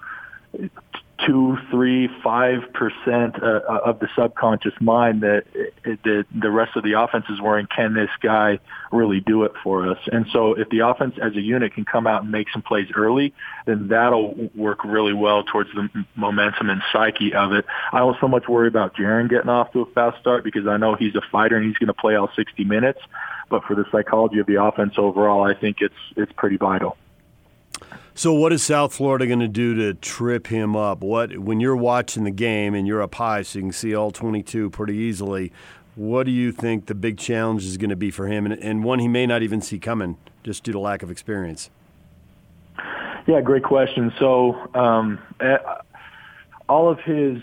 two, 1.26 1.58
three, 1.72 2.10
five 2.24 2.62
percent 2.74 3.42
uh, 3.42 3.62
uh, 3.70 3.80
of 3.86 4.00
the 4.00 4.08
subconscious 4.16 4.74
mind 4.80 5.22
that 5.22 5.44
the 5.84 6.26
the 6.34 6.52
rest 6.52 6.76
of 6.76 6.84
the 6.84 6.94
offense 6.94 7.26
is 7.30 7.40
worrying. 7.40 7.68
Can 7.74 7.94
this 7.94 8.10
guy 8.22 8.60
really 8.92 9.20
do 9.22 9.44
it 9.44 9.54
for 9.64 9.90
us? 9.90 9.98
And 10.12 10.26
so, 10.32 10.54
if 10.54 10.70
the 10.70 10.80
offense 10.80 11.16
as 11.22 11.36
a 11.36 11.42
unit 11.42 11.74
can 11.74 11.86
come 11.86 12.08
out 12.08 12.24
and 12.24 12.32
make 12.32 12.48
some 12.52 12.62
plays 12.62 12.88
early, 12.96 13.34
then 13.66 13.88
that'll 13.88 14.50
work 14.56 14.84
really 14.84 15.14
well 15.14 15.44
towards 15.44 15.70
the 15.74 15.88
momentum 16.16 16.70
and 16.70 16.82
psyche 16.92 17.34
of 17.34 17.54
it. 17.54 17.66
I 17.92 18.00
don't 18.00 18.18
so 18.20 18.28
much 18.28 18.48
worry 18.48 18.68
about 18.68 18.96
Jaren 18.96 19.30
getting 19.30 19.50
off 19.50 19.72
to 19.74 19.82
a 19.82 19.86
fast 19.86 20.20
start 20.20 20.44
because 20.44 20.68
I 20.68 20.78
know 20.78 20.96
he's 20.96 21.16
a 21.16 21.22
fighter 21.32 21.56
and 21.56 21.66
he's 21.66 21.78
going 21.78 21.88
to 21.88 21.94
play 21.94 22.16
all 22.16 22.30
60 22.36 22.64
minutes. 22.66 23.00
but 23.50 23.64
for 23.64 23.76
the 23.76 23.86
psychology 23.92 24.40
of 24.40 24.48
the 24.48 24.62
offense 24.62 24.96
overall, 24.98 25.44
I 25.44 25.54
think 25.54 25.78
it's 25.80 25.94
it's 26.16 26.32
pretty 26.34 26.58
vital. 26.58 26.98
So, 28.18 28.32
what 28.32 28.54
is 28.54 28.64
South 28.64 28.94
Florida 28.94 29.28
going 29.28 29.42
to 29.42 29.48
do 29.50 29.76
to 29.76 29.94
trip 29.94 30.48
him 30.48 30.74
up? 30.74 31.02
What 31.02 31.38
when 31.38 31.60
you're 31.60 31.76
watching 31.76 32.24
the 32.24 32.32
game 32.32 32.74
and 32.74 32.88
you're 32.88 33.02
up 33.02 33.16
high, 33.16 33.42
so 33.42 33.60
you 33.60 33.64
can 33.64 33.74
see 33.74 33.94
all 33.94 34.10
22 34.10 34.70
pretty 34.70 34.96
easily. 34.96 35.52
What 35.96 36.26
do 36.26 36.32
you 36.32 36.54
think 36.54 36.86
the 36.86 36.96
big 36.96 37.18
challenge 37.18 37.66
is 37.66 37.76
going 37.76 37.90
to 37.90 37.98
be 37.98 38.12
for 38.12 38.28
him, 38.28 38.46
and, 38.46 38.54
and 38.64 38.86
one 38.86 39.00
he 39.00 39.10
may 39.10 39.26
not 39.26 39.44
even 39.44 39.60
see 39.60 39.80
coming 39.80 40.16
just 40.46 40.64
due 40.64 40.72
to 40.72 40.80
lack 40.80 41.04
of 41.04 41.12
experience? 41.12 41.70
Yeah, 43.28 43.42
great 43.42 43.64
question. 43.64 44.14
So, 44.18 44.56
um, 44.74 45.20
eh, 45.42 45.58
all 46.70 46.90
of 46.90 47.00
his 47.02 47.40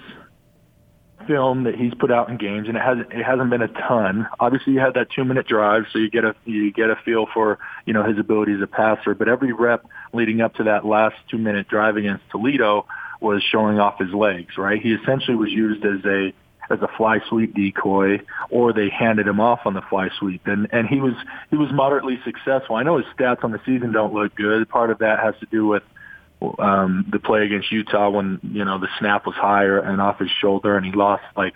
film 1.26 1.64
that 1.64 1.74
he's 1.74 1.94
put 1.94 2.10
out 2.10 2.28
in 2.28 2.36
games, 2.36 2.68
and 2.68 2.76
it 2.76 2.82
hasn't 2.82 3.12
it 3.12 3.24
hasn't 3.24 3.50
been 3.50 3.62
a 3.62 3.68
ton. 3.68 4.28
Obviously, 4.40 4.74
you 4.74 4.80
had 4.80 4.94
that 4.94 5.08
two 5.10 5.24
minute 5.24 5.46
drive, 5.46 5.84
so 5.92 5.98
you 5.98 6.10
get 6.10 6.24
a 6.24 6.34
you 6.44 6.72
get 6.72 6.90
a 6.90 6.96
feel 7.04 7.26
for 7.32 7.58
you 7.86 7.92
know 7.92 8.04
his 8.04 8.18
ability 8.18 8.52
as 8.52 8.60
a 8.60 8.66
passer. 8.66 9.14
But 9.14 9.28
every 9.28 9.52
rep 9.52 9.86
leading 10.12 10.40
up 10.40 10.54
to 10.54 10.64
that 10.64 10.84
last 10.84 11.16
two 11.30 11.38
minute 11.38 11.68
drive 11.68 11.96
against 11.96 12.24
Toledo 12.30 12.86
was 13.20 13.42
showing 13.42 13.78
off 13.78 13.98
his 13.98 14.12
legs. 14.12 14.56
Right, 14.56 14.80
he 14.80 14.92
essentially 14.92 15.36
was 15.36 15.50
used 15.50 15.84
as 15.84 16.04
a 16.04 16.32
as 16.70 16.80
a 16.80 16.88
fly 16.96 17.18
sweep 17.28 17.54
decoy, 17.54 18.20
or 18.50 18.72
they 18.72 18.88
handed 18.88 19.26
him 19.26 19.40
off 19.40 19.60
on 19.64 19.74
the 19.74 19.82
fly 19.82 20.08
sweep, 20.18 20.46
and 20.46 20.68
and 20.72 20.88
he 20.88 21.00
was 21.00 21.14
he 21.50 21.56
was 21.56 21.70
moderately 21.72 22.18
successful. 22.24 22.76
I 22.76 22.82
know 22.82 22.98
his 22.98 23.06
stats 23.16 23.44
on 23.44 23.52
the 23.52 23.60
season 23.66 23.92
don't 23.92 24.14
look 24.14 24.34
good. 24.34 24.68
Part 24.68 24.90
of 24.90 24.98
that 24.98 25.20
has 25.20 25.34
to 25.40 25.46
do 25.46 25.66
with 25.66 25.82
um, 26.58 27.06
the 27.10 27.18
play 27.18 27.44
against 27.44 27.70
Utah 27.70 28.10
when 28.10 28.40
you 28.42 28.64
know 28.64 28.78
the 28.78 28.88
snap 28.98 29.26
was 29.26 29.34
higher 29.34 29.78
and 29.78 30.00
off 30.00 30.18
his 30.18 30.30
shoulder, 30.30 30.76
and 30.76 30.84
he 30.84 30.92
lost 30.92 31.24
like 31.36 31.54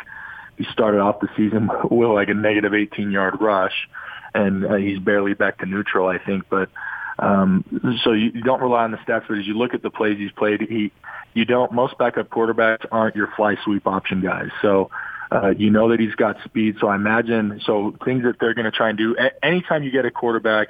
he 0.56 0.64
started 0.72 1.00
off 1.00 1.20
the 1.20 1.28
season 1.36 1.68
with 1.90 2.08
like 2.10 2.28
a 2.28 2.34
negative 2.34 2.74
18 2.74 3.10
yard 3.10 3.36
rush, 3.40 3.88
and 4.34 4.64
uh, 4.64 4.74
he's 4.74 4.98
barely 4.98 5.34
back 5.34 5.58
to 5.58 5.66
neutral, 5.66 6.08
I 6.08 6.18
think. 6.18 6.44
But 6.48 6.70
um, 7.18 7.64
so 8.04 8.12
you, 8.12 8.30
you 8.34 8.42
don't 8.42 8.60
rely 8.60 8.84
on 8.84 8.90
the 8.90 8.98
stats, 8.98 9.24
but 9.28 9.38
as 9.38 9.46
you 9.46 9.54
look 9.54 9.74
at 9.74 9.82
the 9.82 9.90
plays 9.90 10.18
he's 10.18 10.32
played, 10.32 10.60
he 10.60 10.92
you 11.34 11.44
don't. 11.44 11.72
Most 11.72 11.98
backup 11.98 12.28
quarterbacks 12.28 12.86
aren't 12.90 13.16
your 13.16 13.28
fly 13.36 13.56
sweep 13.64 13.86
option 13.86 14.20
guys, 14.20 14.50
so. 14.62 14.90
Uh, 15.28 15.48
you 15.58 15.70
know 15.70 15.90
that 15.90 15.98
he's 15.98 16.14
got 16.14 16.36
speed, 16.44 16.76
so 16.80 16.86
I 16.86 16.94
imagine 16.94 17.60
so 17.66 17.96
things 18.04 18.22
that 18.22 18.36
they're 18.38 18.54
going 18.54 18.64
to 18.64 18.70
try 18.70 18.90
and 18.90 18.96
do. 18.96 19.16
A- 19.18 19.44
anytime 19.44 19.82
you 19.82 19.90
get 19.90 20.04
a 20.04 20.10
quarterback, 20.12 20.68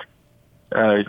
uh, 0.72 1.02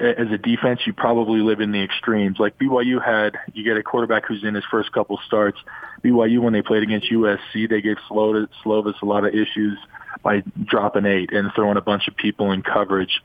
as 0.00 0.30
a 0.32 0.38
defense, 0.38 0.80
you 0.86 0.92
probably 0.92 1.40
live 1.40 1.60
in 1.60 1.72
the 1.72 1.82
extremes. 1.82 2.38
Like 2.38 2.58
BYU 2.58 3.04
had, 3.04 3.38
you 3.52 3.62
get 3.62 3.76
a 3.76 3.82
quarterback 3.82 4.24
who's 4.26 4.42
in 4.42 4.54
his 4.54 4.64
first 4.70 4.92
couple 4.92 5.18
starts. 5.26 5.58
BYU, 6.02 6.40
when 6.40 6.52
they 6.52 6.62
played 6.62 6.82
against 6.82 7.10
USC, 7.10 7.68
they 7.68 7.82
gave 7.82 7.96
Slovis 8.10 8.48
a 8.64 9.06
lot 9.06 9.24
of 9.24 9.34
issues 9.34 9.78
by 10.22 10.42
dropping 10.64 11.04
eight 11.04 11.32
and 11.32 11.50
throwing 11.54 11.76
a 11.76 11.82
bunch 11.82 12.08
of 12.08 12.16
people 12.16 12.50
in 12.52 12.62
coverage. 12.62 13.20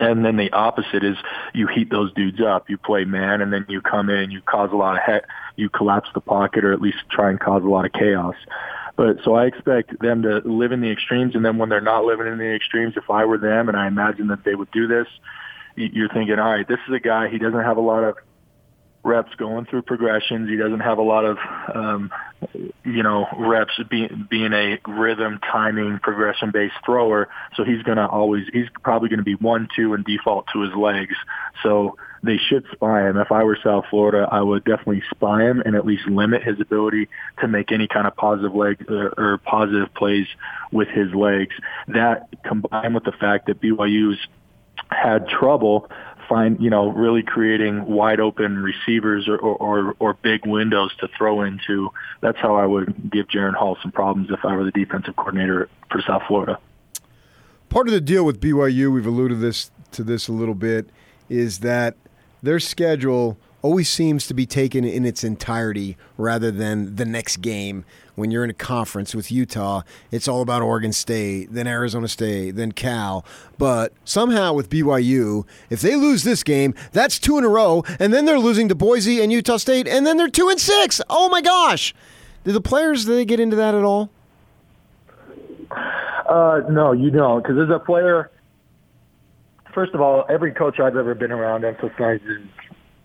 And 0.00 0.24
then 0.24 0.36
the 0.36 0.50
opposite 0.52 1.04
is 1.04 1.16
you 1.52 1.66
heat 1.66 1.90
those 1.90 2.12
dudes 2.14 2.40
up. 2.40 2.70
You 2.70 2.78
play 2.78 3.04
man, 3.04 3.40
and 3.40 3.52
then 3.52 3.66
you 3.68 3.80
come 3.80 4.08
in, 4.08 4.30
you 4.30 4.40
cause 4.40 4.70
a 4.72 4.76
lot 4.76 4.96
of 4.96 5.02
he- 5.04 5.62
you 5.62 5.68
collapse 5.68 6.08
the 6.14 6.20
pocket, 6.20 6.64
or 6.64 6.72
at 6.72 6.80
least 6.80 6.98
try 7.10 7.30
and 7.30 7.38
cause 7.38 7.62
a 7.62 7.68
lot 7.68 7.84
of 7.84 7.92
chaos. 7.92 8.34
But 8.96 9.18
so 9.24 9.34
I 9.34 9.44
expect 9.44 9.98
them 10.00 10.22
to 10.22 10.38
live 10.44 10.72
in 10.72 10.80
the 10.80 10.90
extremes, 10.90 11.34
and 11.34 11.44
then 11.44 11.58
when 11.58 11.68
they're 11.68 11.80
not 11.80 12.04
living 12.04 12.26
in 12.26 12.38
the 12.38 12.54
extremes, 12.54 12.94
if 12.96 13.10
I 13.10 13.24
were 13.24 13.38
them, 13.38 13.68
and 13.68 13.76
I 13.76 13.86
imagine 13.86 14.28
that 14.28 14.44
they 14.44 14.54
would 14.54 14.70
do 14.70 14.86
this, 14.86 15.06
you're 15.76 16.08
thinking, 16.08 16.38
all 16.38 16.50
right, 16.50 16.66
this 16.66 16.78
is 16.88 16.94
a 16.94 17.00
guy. 17.00 17.28
He 17.28 17.38
doesn't 17.38 17.62
have 17.62 17.76
a 17.76 17.82
lot 17.82 18.04
of 18.04 18.16
reps 19.04 19.34
going 19.34 19.66
through 19.66 19.82
progressions. 19.82 20.48
He 20.48 20.56
doesn't 20.56 20.80
have 20.80 20.98
a 20.98 21.02
lot 21.02 21.24
of, 21.24 21.36
um, 21.74 22.10
you 22.84 23.02
know, 23.02 23.26
reps 23.38 23.78
being 23.90 24.26
being 24.30 24.52
a 24.52 24.78
rhythm, 24.88 25.38
timing, 25.40 25.98
progression 26.02 26.50
based 26.50 26.74
thrower. 26.84 27.28
So 27.54 27.64
he's 27.64 27.82
going 27.82 27.98
to 27.98 28.08
always, 28.08 28.44
he's 28.52 28.68
probably 28.82 29.10
going 29.10 29.18
to 29.18 29.24
be 29.24 29.34
one, 29.34 29.68
two, 29.76 29.92
and 29.92 30.04
default 30.04 30.46
to 30.54 30.62
his 30.62 30.74
legs. 30.74 31.14
So 31.62 31.96
they 32.22 32.38
should 32.38 32.64
spy 32.72 33.08
him. 33.08 33.18
If 33.18 33.30
I 33.30 33.44
were 33.44 33.58
South 33.62 33.84
Florida, 33.90 34.26
I 34.30 34.40
would 34.40 34.64
definitely 34.64 35.02
spy 35.10 35.42
him 35.42 35.60
and 35.60 35.76
at 35.76 35.84
least 35.84 36.06
limit 36.06 36.42
his 36.42 36.58
ability 36.58 37.08
to 37.40 37.48
make 37.48 37.70
any 37.70 37.86
kind 37.86 38.06
of 38.06 38.16
positive 38.16 38.54
leg 38.54 38.90
or, 38.90 39.12
or 39.18 39.38
positive 39.38 39.92
plays 39.94 40.26
with 40.72 40.88
his 40.88 41.14
legs. 41.14 41.54
That 41.88 42.28
combined 42.42 42.94
with 42.94 43.04
the 43.04 43.12
fact 43.12 43.46
that 43.46 43.60
BYU's 43.60 44.18
had 44.90 45.28
trouble 45.28 45.90
find 46.28 46.60
you 46.60 46.70
know 46.70 46.88
really 46.88 47.22
creating 47.22 47.84
wide 47.86 48.20
open 48.20 48.62
receivers 48.62 49.28
or, 49.28 49.38
or 49.38 49.94
or 49.98 50.14
big 50.14 50.46
windows 50.46 50.94
to 51.00 51.08
throw 51.16 51.42
into. 51.42 51.90
That's 52.20 52.38
how 52.38 52.54
I 52.56 52.66
would 52.66 53.10
give 53.10 53.28
Jaren 53.28 53.54
Hall 53.54 53.76
some 53.82 53.92
problems 53.92 54.30
if 54.30 54.44
I 54.44 54.54
were 54.54 54.64
the 54.64 54.70
defensive 54.70 55.16
coordinator 55.16 55.68
for 55.90 56.00
South 56.02 56.22
Florida. 56.26 56.58
Part 57.68 57.88
of 57.88 57.92
the 57.92 58.00
deal 58.00 58.24
with 58.24 58.40
BYU, 58.40 58.92
we've 58.92 59.06
alluded 59.06 59.40
this 59.40 59.70
to 59.92 60.02
this 60.02 60.28
a 60.28 60.32
little 60.32 60.54
bit, 60.54 60.90
is 61.28 61.60
that 61.60 61.96
their 62.42 62.60
schedule 62.60 63.38
always 63.64 63.88
seems 63.88 64.26
to 64.26 64.34
be 64.34 64.44
taken 64.44 64.84
in 64.84 65.06
its 65.06 65.24
entirety 65.24 65.96
rather 66.18 66.50
than 66.50 66.96
the 66.96 67.04
next 67.06 67.38
game. 67.38 67.82
When 68.14 68.30
you're 68.30 68.44
in 68.44 68.50
a 68.50 68.52
conference 68.52 69.14
with 69.14 69.32
Utah, 69.32 69.80
it's 70.10 70.28
all 70.28 70.42
about 70.42 70.60
Oregon 70.60 70.92
State, 70.92 71.48
then 71.50 71.66
Arizona 71.66 72.06
State, 72.06 72.56
then 72.56 72.72
Cal. 72.72 73.24
But 73.56 73.94
somehow 74.04 74.52
with 74.52 74.68
BYU, 74.68 75.46
if 75.70 75.80
they 75.80 75.96
lose 75.96 76.24
this 76.24 76.42
game, 76.42 76.74
that's 76.92 77.18
two 77.18 77.38
in 77.38 77.44
a 77.44 77.48
row, 77.48 77.82
and 77.98 78.12
then 78.12 78.26
they're 78.26 78.38
losing 78.38 78.68
to 78.68 78.74
Boise 78.74 79.22
and 79.22 79.32
Utah 79.32 79.56
State, 79.56 79.88
and 79.88 80.06
then 80.06 80.18
they're 80.18 80.28
two 80.28 80.50
and 80.50 80.60
six. 80.60 81.00
Oh 81.08 81.30
my 81.30 81.40
gosh! 81.40 81.94
Do 82.44 82.52
the 82.52 82.60
players 82.60 83.06
do 83.06 83.14
they 83.14 83.24
get 83.24 83.40
into 83.40 83.56
that 83.56 83.74
at 83.74 83.82
all? 83.82 84.10
Uh, 86.28 86.60
no, 86.68 86.92
you 86.92 87.10
don't, 87.10 87.42
because 87.42 87.56
as 87.58 87.74
a 87.74 87.78
player, 87.78 88.30
first 89.72 89.94
of 89.94 90.02
all, 90.02 90.26
every 90.28 90.52
coach 90.52 90.78
I've 90.80 90.96
ever 90.96 91.14
been 91.14 91.32
around 91.32 91.64
emphasizes 91.64 92.46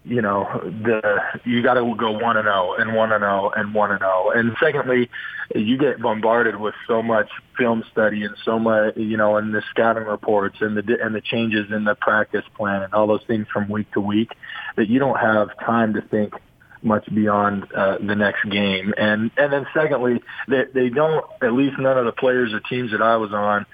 you 0.06 0.22
know 0.22 0.48
the 0.64 1.20
you 1.46 1.62
got 1.62 1.76
to 1.76 1.96
go 1.96 2.12
one 2.12 2.38
and 2.38 2.46
zero 2.46 2.74
and 2.76 2.96
one 2.96 3.12
and 3.12 3.22
zero 3.22 3.52
and 3.56 3.74
one 3.74 3.92
and 3.92 4.00
zero. 4.00 4.32
And 4.32 4.56
secondly, 4.62 5.10
you 5.54 5.78
get 5.78 6.02
bombarded 6.02 6.56
with 6.56 6.74
so 6.88 7.02
much 7.02 7.30
film 7.58 7.84
study 7.92 8.24
and 8.24 8.36
so 8.44 8.60
much 8.60 8.96
you 8.98 9.18
know 9.18 9.38
and 9.38 9.54
the 9.54 9.62
scouting 9.70 10.06
reports 10.06 10.58
and 10.62 10.78
the 10.78 10.98
and 11.02 11.14
the 11.14 11.22
changes 11.22 11.72
in 11.72 11.84
the 11.84 11.96
practice 11.96 12.46
plan 12.56 12.84
and 12.84 12.94
all 12.94 13.08
those 13.08 13.24
things 13.28 13.48
from 13.52 13.70
week 13.70 13.92
to 13.92 14.00
week 14.02 14.32
that 14.78 14.88
you 14.88 15.00
don't 15.00 15.20
have 15.20 15.50
time 15.60 15.94
to 15.94 16.02
think 16.02 16.34
much 16.82 17.14
beyond 17.14 17.68
uh, 17.74 17.98
the 17.98 18.16
next 18.16 18.44
game. 18.50 18.94
And 18.98 19.32
and 19.38 19.52
then 19.52 19.68
secondly, 19.74 20.22
they 20.48 20.64
they 20.74 20.90
don't 20.90 21.26
at 21.42 21.54
least 21.54 21.78
none 21.78 21.98
of 21.98 22.06
the 22.06 22.12
players 22.12 22.54
or 22.54 22.62
teams 22.62 22.92
that 22.92 23.02
I 23.02 23.18
was 23.18 23.34
on 23.34 23.66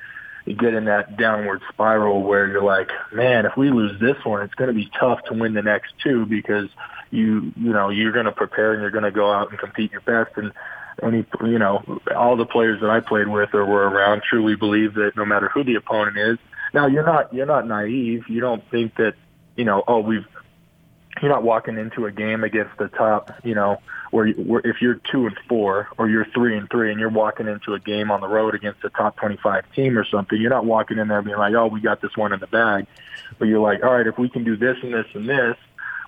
you 0.45 0.55
get 0.55 0.73
in 0.73 0.85
that 0.85 1.17
downward 1.17 1.61
spiral 1.73 2.21
where 2.21 2.47
you're 2.47 2.63
like, 2.63 2.89
man, 3.11 3.45
if 3.45 3.57
we 3.57 3.71
lose 3.71 3.99
this 3.99 4.23
one, 4.23 4.43
it's 4.43 4.53
going 4.53 4.67
to 4.67 4.75
be 4.75 4.89
tough 4.99 5.23
to 5.25 5.33
win 5.33 5.53
the 5.53 5.61
next 5.61 5.93
two 6.03 6.25
because 6.25 6.69
you, 7.09 7.51
you 7.57 7.73
know, 7.73 7.89
you're 7.89 8.11
going 8.11 8.25
to 8.25 8.31
prepare 8.31 8.73
and 8.73 8.81
you're 8.81 8.91
going 8.91 9.03
to 9.03 9.11
go 9.11 9.31
out 9.31 9.49
and 9.49 9.59
compete 9.59 9.91
your 9.91 10.01
best. 10.01 10.37
And 10.37 10.51
any, 11.01 11.25
you 11.41 11.59
know, 11.59 11.99
all 12.15 12.37
the 12.37 12.45
players 12.45 12.81
that 12.81 12.89
I 12.89 12.99
played 12.99 13.27
with 13.27 13.53
or 13.53 13.65
were 13.65 13.89
around 13.89 14.21
truly 14.29 14.55
believe 14.55 14.93
that 14.95 15.13
no 15.15 15.25
matter 15.25 15.49
who 15.49 15.63
the 15.63 15.75
opponent 15.75 16.17
is. 16.17 16.37
Now 16.73 16.87
you're 16.87 17.05
not, 17.05 17.33
you're 17.33 17.45
not 17.45 17.67
naive. 17.67 18.25
You 18.27 18.41
don't 18.41 18.63
think 18.69 18.95
that, 18.95 19.13
you 19.55 19.65
know, 19.65 19.83
oh, 19.87 19.99
we've, 19.99 20.27
you're 21.21 21.31
not 21.31 21.43
walking 21.43 21.77
into 21.77 22.05
a 22.05 22.11
game 22.11 22.43
against 22.43 22.77
the 22.77 22.87
top, 22.89 23.31
you 23.43 23.55
know, 23.55 23.77
where, 24.11 24.27
where 24.33 24.61
if 24.65 24.81
you're 24.81 24.99
two 25.11 25.27
and 25.27 25.37
four 25.47 25.87
or 25.97 26.09
you're 26.09 26.25
three 26.33 26.57
and 26.57 26.69
three 26.69 26.91
and 26.91 26.99
you're 26.99 27.09
walking 27.09 27.47
into 27.47 27.73
a 27.73 27.79
game 27.79 28.11
on 28.11 28.21
the 28.21 28.27
road 28.27 28.55
against 28.55 28.83
a 28.83 28.89
top 28.89 29.15
25 29.17 29.63
team 29.73 29.97
or 29.97 30.05
something, 30.05 30.39
you're 30.39 30.49
not 30.49 30.65
walking 30.65 30.97
in 30.97 31.07
there 31.07 31.21
being 31.21 31.37
like, 31.37 31.53
oh, 31.53 31.67
we 31.67 31.79
got 31.81 32.01
this 32.01 32.15
one 32.15 32.33
in 32.33 32.39
the 32.39 32.47
bag. 32.47 32.85
But 33.39 33.47
you're 33.47 33.59
like, 33.59 33.83
all 33.83 33.93
right, 33.93 34.07
if 34.07 34.17
we 34.17 34.29
can 34.29 34.43
do 34.43 34.55
this 34.57 34.77
and 34.83 34.93
this 34.93 35.07
and 35.13 35.27
this, 35.27 35.57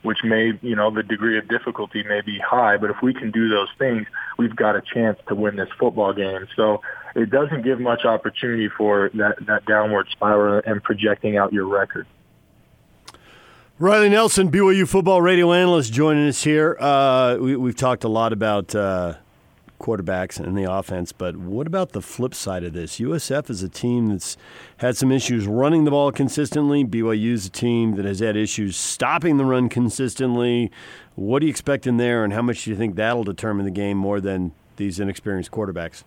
which 0.03 0.23
may, 0.23 0.53
you 0.61 0.75
know, 0.75 0.91
the 0.91 1.03
degree 1.03 1.37
of 1.37 1.47
difficulty 1.47 2.03
may 2.03 2.21
be 2.21 2.37
high, 2.39 2.77
but 2.77 2.89
if 2.89 3.01
we 3.01 3.13
can 3.13 3.31
do 3.31 3.49
those 3.49 3.69
things, 3.79 4.05
we've 4.37 4.55
got 4.55 4.75
a 4.75 4.81
chance 4.81 5.19
to 5.27 5.35
win 5.35 5.55
this 5.55 5.69
football 5.79 6.13
game. 6.13 6.47
So 6.55 6.81
it 7.15 7.29
doesn't 7.29 7.63
give 7.63 7.79
much 7.79 8.05
opportunity 8.05 8.69
for 8.69 9.09
that, 9.15 9.45
that 9.47 9.65
downward 9.65 10.07
spiral 10.11 10.61
and 10.65 10.83
projecting 10.83 11.37
out 11.37 11.51
your 11.51 11.65
record. 11.65 12.05
Riley 13.79 14.09
Nelson, 14.09 14.49
BYU 14.49 14.87
football 14.87 15.21
radio 15.21 15.53
analyst, 15.53 15.93
joining 15.93 16.27
us 16.27 16.43
here. 16.43 16.75
Uh, 16.79 17.37
we, 17.39 17.51
have 17.51 17.75
talked 17.75 18.03
a 18.03 18.07
lot 18.07 18.33
about 18.33 18.73
uh, 18.73 19.13
quarterbacks 19.79 20.39
and 20.39 20.57
the 20.57 20.63
offense, 20.63 21.11
but 21.11 21.37
what 21.37 21.67
about 21.67 21.91
the 21.91 22.01
flip 22.01 22.33
side 22.33 22.63
of 22.63 22.73
this? 22.73 22.99
USF 22.99 23.51
is 23.51 23.61
a 23.61 23.69
team 23.69 24.09
that's 24.09 24.35
had 24.77 24.97
some 24.97 25.11
issues 25.11 25.45
running 25.45 25.83
the 25.83 25.91
ball 25.91 26.11
consistently. 26.11 26.85
BYU 26.85 27.33
is 27.33 27.45
a 27.45 27.51
team 27.51 27.97
that 27.97 28.05
has 28.05 28.17
had 28.17 28.35
issues 28.35 28.75
stopping 28.75 29.37
the 29.37 29.45
run 29.45 29.69
consistently. 29.69 30.71
What 31.13 31.41
do 31.41 31.45
you 31.45 31.51
expect 31.51 31.85
in 31.85 31.97
there, 31.97 32.23
and 32.23 32.33
how 32.33 32.41
much 32.41 32.63
do 32.63 32.71
you 32.71 32.75
think 32.75 32.95
that'll 32.95 33.25
determine 33.25 33.63
the 33.63 33.71
game 33.71 33.99
more 33.99 34.19
than 34.19 34.53
these 34.77 34.99
inexperienced 34.99 35.51
quarterbacks? 35.51 36.03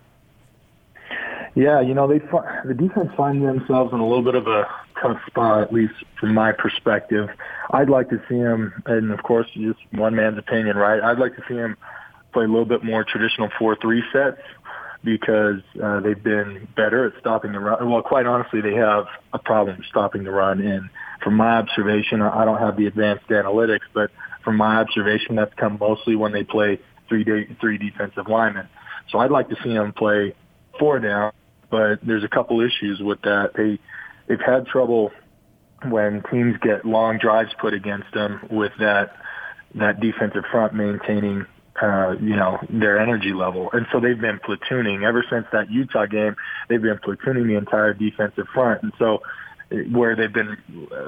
Yeah, 1.55 1.79
you 1.79 1.93
know, 1.93 2.05
they 2.05 2.19
the 2.65 2.73
defense 2.73 3.11
find 3.15 3.41
themselves 3.41 3.93
in 3.93 3.99
a 3.99 4.05
little 4.05 4.25
bit 4.25 4.35
of 4.35 4.47
a 4.47 4.65
tough 5.01 5.17
spot, 5.27 5.61
at 5.63 5.73
least 5.73 5.93
from 6.19 6.33
my 6.33 6.51
perspective. 6.51 7.29
I'd 7.71 7.89
like 7.89 8.09
to 8.09 8.21
see 8.29 8.35
him, 8.35 8.73
and 8.85 9.11
of 9.11 9.23
course, 9.23 9.47
just 9.53 9.79
one 9.91 10.15
man's 10.15 10.37
opinion, 10.37 10.77
right? 10.77 11.01
I'd 11.01 11.19
like 11.19 11.35
to 11.35 11.43
see 11.47 11.55
him 11.55 11.77
play 12.33 12.45
a 12.45 12.47
little 12.47 12.65
bit 12.65 12.83
more 12.83 13.03
traditional 13.03 13.49
four-three 13.59 14.03
sets. 14.13 14.41
because 15.03 15.61
uh, 15.83 15.99
they've 15.99 16.23
been 16.23 16.67
better 16.75 17.07
at 17.07 17.13
stopping 17.19 17.53
the 17.53 17.59
run. 17.59 17.89
Well, 17.89 18.01
quite 18.01 18.25
honestly, 18.25 18.61
they 18.61 18.75
have 18.75 19.05
a 19.33 19.39
problem 19.39 19.83
stopping 19.89 20.23
the 20.23 20.31
run. 20.31 20.61
And 20.61 20.89
from 21.23 21.35
my 21.35 21.57
observation, 21.57 22.21
I 22.21 22.45
don't 22.45 22.59
have 22.59 22.77
the 22.77 22.85
advanced 22.85 23.27
analytics, 23.29 23.85
but 23.93 24.11
from 24.43 24.57
my 24.57 24.77
observation, 24.77 25.35
that's 25.35 25.53
come 25.55 25.77
mostly 25.79 26.15
when 26.15 26.31
they 26.31 26.43
play 26.43 26.79
three 27.09 27.23
de- 27.23 27.55
three 27.59 27.77
defensive 27.77 28.27
linemen. 28.27 28.67
So 29.09 29.19
I'd 29.19 29.31
like 29.31 29.49
to 29.49 29.55
see 29.63 29.73
them 29.73 29.91
play 29.91 30.35
four 30.79 30.99
down, 30.99 31.31
but 31.69 31.99
there's 32.05 32.23
a 32.23 32.29
couple 32.29 32.61
issues 32.61 32.99
with 33.01 33.21
that. 33.23 33.51
They 33.55 33.79
they've 34.31 34.39
had 34.39 34.65
trouble 34.65 35.11
when 35.83 36.23
teams 36.31 36.55
get 36.61 36.85
long 36.85 37.17
drives 37.17 37.51
put 37.59 37.73
against 37.73 38.11
them 38.13 38.47
with 38.49 38.71
that 38.79 39.17
that 39.75 39.99
defensive 39.99 40.43
front 40.51 40.73
maintaining 40.73 41.45
uh, 41.81 42.11
you 42.19 42.35
know, 42.35 42.59
their 42.69 42.99
energy 42.99 43.33
level. 43.33 43.69
And 43.73 43.87
so 43.91 43.99
they've 43.99 44.19
been 44.19 44.39
platooning 44.39 45.03
ever 45.03 45.25
since 45.29 45.47
that 45.51 45.71
Utah 45.71 46.05
game. 46.05 46.35
They've 46.67 46.81
been 46.81 46.97
platooning 46.97 47.47
the 47.47 47.55
entire 47.55 47.93
defensive 47.93 48.47
front. 48.53 48.83
And 48.83 48.91
so 48.99 49.23
where 49.89 50.15
they've 50.15 50.31
been 50.31 50.57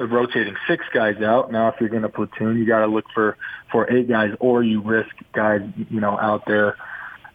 rotating 0.10 0.56
six 0.68 0.86
guys 0.94 1.22
out, 1.22 1.52
now 1.52 1.68
if 1.68 1.76
you're 1.80 1.90
going 1.90 2.04
to 2.04 2.10
platoon, 2.10 2.58
you 2.58 2.66
got 2.66 2.80
to 2.80 2.88
look 2.88 3.06
for, 3.14 3.38
for 3.72 3.92
eight 3.92 4.08
guys 4.08 4.32
or 4.40 4.64
you 4.64 4.82
risk 4.82 5.14
guys, 5.34 5.62
you 5.90 6.00
know, 6.00 6.18
out 6.18 6.44
there 6.48 6.78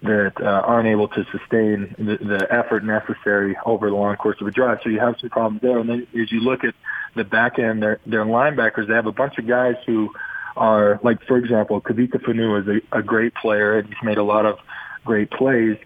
that 0.02 0.32
uh, 0.40 0.44
aren't 0.44 0.88
able 0.88 1.08
to 1.08 1.24
sustain 1.32 1.94
the, 1.98 2.16
the 2.16 2.46
effort 2.50 2.84
necessary 2.84 3.56
over 3.66 3.90
the 3.90 3.96
long 3.96 4.16
course 4.16 4.40
of 4.40 4.46
a 4.46 4.50
drive. 4.50 4.78
So 4.82 4.90
you 4.90 5.00
have 5.00 5.16
some 5.20 5.30
problems 5.30 5.60
there. 5.62 5.78
And 5.78 5.88
then 5.88 6.06
as 6.20 6.30
you 6.30 6.40
look 6.40 6.64
at 6.64 6.74
the 7.14 7.24
back 7.24 7.58
end, 7.58 7.82
their, 7.82 8.00
their 8.06 8.24
linebackers, 8.24 8.86
they 8.86 8.94
have 8.94 9.06
a 9.06 9.12
bunch 9.12 9.38
of 9.38 9.46
guys 9.46 9.76
who– 9.86 10.10
are 10.58 10.98
like, 11.04 11.22
for 11.24 11.38
example, 11.38 11.80
Kavika 11.80 12.20
Fonua 12.20 12.62
is 12.62 12.82
a, 12.92 12.98
a 12.98 13.02
great 13.02 13.32
player 13.34 13.78
and 13.78 13.86
he's 13.86 14.02
made 14.02 14.18
a 14.18 14.24
lot 14.24 14.44
of 14.44 14.58
great 15.04 15.30
plays, 15.30 15.76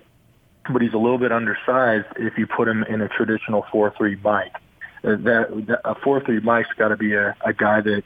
but 0.73 0.81
he's 0.81 0.95
a 0.95 0.99
little 0.99 1.19
bit 1.19 1.31
undersized 1.31 2.07
if 2.17 2.39
you 2.39 2.47
put 2.47 2.69
him 2.69 2.83
in 2.85 3.03
a 3.03 3.09
traditional 3.09 3.67
four-three 3.71 4.19
Mike. 4.25 4.55
Uh, 5.05 5.17
that, 5.17 5.67
that 5.67 5.81
a 5.85 5.95
four-three 5.97 6.41
Mike's 6.41 6.73
got 6.79 6.89
to 6.89 6.97
be 6.97 7.15
a, 7.15 7.37
a 7.45 7.53
guy 7.53 7.83
that 7.83 8.03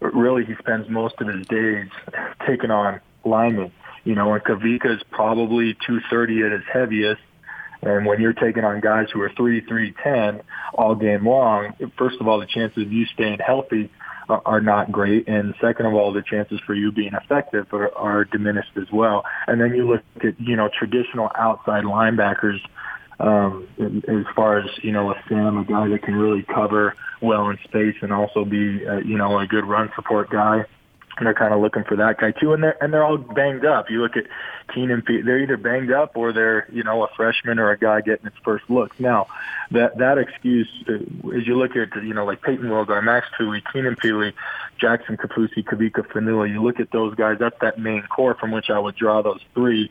really 0.00 0.44
he 0.44 0.54
spends 0.56 0.88
most 0.88 1.20
of 1.20 1.26
his 1.26 1.44
days 1.46 1.88
taking 2.46 2.70
on 2.70 3.00
linemen. 3.24 3.72
You 4.04 4.14
know, 4.14 4.34
and 4.34 4.44
Kavika 4.44 4.96
is 4.96 5.02
probably 5.10 5.74
230 5.86 6.42
at 6.42 6.52
his 6.52 6.62
heaviest. 6.70 7.22
And 7.82 8.06
when 8.06 8.20
you're 8.20 8.32
taking 8.32 8.64
on 8.64 8.80
guys 8.80 9.08
who 9.12 9.20
are 9.20 9.30
three, 9.36 9.60
three, 9.60 9.94
ten 10.02 10.42
all 10.72 10.94
game 10.94 11.26
long, 11.26 11.74
first 11.98 12.20
of 12.20 12.28
all, 12.28 12.40
the 12.40 12.46
chances 12.46 12.82
of 12.82 12.92
you 12.92 13.04
staying 13.06 13.38
healthy 13.44 13.90
are 14.28 14.60
not 14.60 14.90
great. 14.90 15.28
And 15.28 15.54
second 15.60 15.86
of 15.86 15.94
all, 15.94 16.12
the 16.12 16.22
chances 16.22 16.60
for 16.66 16.74
you 16.74 16.92
being 16.92 17.12
effective 17.12 17.66
are, 17.72 17.94
are 17.96 18.24
diminished 18.24 18.70
as 18.76 18.90
well. 18.90 19.24
And 19.46 19.60
then 19.60 19.74
you 19.74 19.86
look 19.86 20.02
at, 20.22 20.40
you 20.40 20.56
know, 20.56 20.68
traditional 20.68 21.30
outside 21.34 21.84
linebackers, 21.84 22.60
um, 23.20 23.68
as 23.78 24.24
far 24.34 24.58
as, 24.58 24.70
you 24.82 24.92
know, 24.92 25.10
a 25.10 25.22
Sam, 25.28 25.58
a 25.58 25.64
guy 25.64 25.88
that 25.88 26.02
can 26.02 26.14
really 26.14 26.42
cover 26.42 26.94
well 27.20 27.50
in 27.50 27.58
space 27.64 27.96
and 28.00 28.12
also 28.12 28.44
be, 28.44 28.86
uh, 28.86 28.96
you 28.98 29.18
know, 29.18 29.38
a 29.38 29.46
good 29.46 29.64
run 29.64 29.90
support 29.94 30.30
guy 30.30 30.64
they're 31.20 31.34
kind 31.34 31.54
of 31.54 31.60
looking 31.60 31.84
for 31.84 31.96
that 31.96 32.18
guy 32.18 32.32
too. 32.32 32.52
And 32.52 32.62
they're 32.62 32.82
and 32.82 32.92
they're 32.92 33.04
all 33.04 33.18
banged 33.18 33.64
up. 33.64 33.90
You 33.90 34.02
look 34.02 34.16
at 34.16 34.24
Keenan; 34.74 35.02
they're 35.06 35.40
either 35.40 35.56
banged 35.56 35.92
up 35.92 36.16
or 36.16 36.32
they're 36.32 36.66
you 36.72 36.82
know 36.82 37.04
a 37.04 37.08
freshman 37.16 37.58
or 37.58 37.70
a 37.70 37.78
guy 37.78 38.00
getting 38.00 38.24
his 38.24 38.34
first 38.44 38.64
look. 38.68 38.98
Now, 38.98 39.28
that 39.70 39.98
that 39.98 40.18
excuse, 40.18 40.68
uh, 40.88 40.94
as 41.36 41.46
you 41.46 41.56
look 41.56 41.76
at 41.76 41.94
you 42.02 42.14
know 42.14 42.24
like 42.24 42.42
Payton 42.42 42.66
Wilgar, 42.66 43.02
Max 43.02 43.26
Tooley, 43.38 43.62
Keenan 43.72 43.96
Pili, 43.96 44.32
Jackson 44.78 45.16
Kaufusi, 45.16 45.64
Kavika 45.64 46.06
Fonua, 46.06 46.50
you 46.50 46.62
look 46.62 46.80
at 46.80 46.90
those 46.90 47.14
guys. 47.14 47.36
That's 47.38 47.58
that 47.60 47.78
main 47.78 48.02
core 48.02 48.34
from 48.34 48.50
which 48.50 48.70
I 48.70 48.78
would 48.78 48.96
draw 48.96 49.22
those 49.22 49.40
three. 49.54 49.90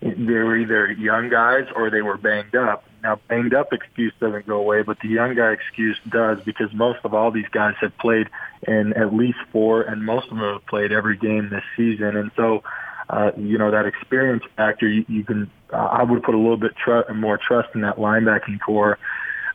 They 0.00 0.32
were 0.32 0.56
either 0.56 0.90
young 0.90 1.28
guys 1.28 1.66
or 1.76 1.90
they 1.90 2.02
were 2.02 2.16
banged 2.16 2.56
up. 2.56 2.84
Now, 3.02 3.18
banged 3.28 3.52
up 3.52 3.72
excuse 3.72 4.12
doesn't 4.20 4.46
go 4.46 4.58
away, 4.58 4.82
but 4.82 4.98
the 5.00 5.08
young 5.08 5.34
guy 5.34 5.50
excuse 5.52 5.98
does 6.08 6.38
because 6.44 6.72
most 6.72 7.00
of 7.04 7.14
all 7.14 7.32
these 7.32 7.48
guys 7.50 7.74
have 7.80 7.96
played 7.98 8.28
in 8.66 8.92
at 8.92 9.12
least 9.12 9.38
four, 9.50 9.82
and 9.82 10.06
most 10.06 10.24
of 10.30 10.36
them 10.36 10.52
have 10.52 10.64
played 10.66 10.92
every 10.92 11.16
game 11.16 11.48
this 11.50 11.64
season. 11.76 12.16
And 12.16 12.30
so, 12.36 12.62
uh, 13.10 13.32
you 13.36 13.58
know, 13.58 13.72
that 13.72 13.86
experience 13.86 14.44
factor, 14.56 14.86
you, 14.86 15.04
you 15.08 15.24
can, 15.24 15.50
uh, 15.72 15.76
I 15.76 16.04
would 16.04 16.22
put 16.22 16.36
a 16.36 16.38
little 16.38 16.56
bit 16.56 16.76
tr- 16.76 17.12
more 17.12 17.38
trust 17.38 17.70
in 17.74 17.80
that 17.80 17.96
linebacking 17.96 18.60
core. 18.64 18.98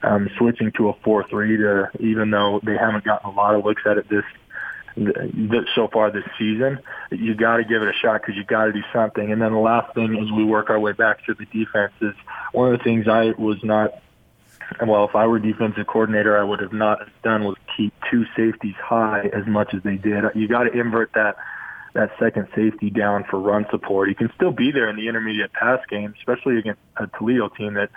Um, 0.04 0.30
switching 0.38 0.72
to 0.74 0.89
a 0.89 0.93
4-3 0.93 1.32
to, 1.58 2.04
even 2.04 2.30
though 2.30 2.60
they 2.62 2.78
haven't 2.78 3.04
gotten 3.04 3.32
a 3.32 3.34
lot 3.34 3.56
of 3.56 3.65
looks 3.65 3.82
at 3.88 3.98
it 3.98 4.08
this 4.10 4.24
so 5.76 5.88
far 5.88 6.12
this 6.12 6.24
season. 6.38 6.80
You 7.12 7.36
got 7.36 7.58
to 7.58 7.64
give 7.64 7.82
it 7.82 7.88
a 7.88 7.94
shot 7.94 8.22
because 8.22 8.36
you 8.36 8.44
got 8.44 8.66
to 8.66 8.74
do 8.74 8.84
something. 8.94 9.32
And 9.32 9.42
then 9.42 9.54
the 9.54 9.60
last 9.60 9.94
thing 9.94 10.18
as 10.18 10.32
we 10.32 10.44
work 10.44 10.70
our 10.70 10.80
way 10.80 10.94
back 10.94 11.26
to 11.26 11.34
the 11.34 11.46
defense 11.46 11.94
is 12.02 12.14
one 12.52 12.74
of 12.74 12.78
the 12.80 12.84
things 12.84 13.08
I 13.08 13.32
was 13.38 13.64
not. 13.64 13.92
Well, 14.86 15.06
if 15.06 15.16
I 15.16 15.28
were 15.28 15.40
defensive 15.40 15.88
coordinator, 15.88 16.38
I 16.38 16.44
would 16.44 16.60
have 16.60 16.74
not 16.74 17.00
done 17.24 17.46
was 17.46 17.56
keep 17.78 17.94
two 18.12 18.26
safeties 18.36 18.76
high 18.76 19.30
as 19.34 19.46
much 19.48 19.74
as 19.74 19.82
they 19.84 19.96
did. 19.96 20.26
You 20.36 20.48
got 20.48 20.64
to 20.64 20.78
invert 20.78 21.14
that 21.14 21.38
that 21.94 22.12
second 22.20 22.48
safety 22.54 22.90
down 22.90 23.24
for 23.24 23.40
run 23.40 23.66
support. 23.72 24.10
He 24.10 24.14
can 24.14 24.30
still 24.36 24.52
be 24.52 24.72
there 24.72 24.90
in 24.90 24.98
the 24.98 25.08
intermediate 25.08 25.52
pass 25.54 25.80
game, 25.90 26.14
especially 26.20 26.60
against 26.60 26.82
a 26.98 27.08
Toledo 27.08 27.50
team 27.50 27.74
that 27.74 27.90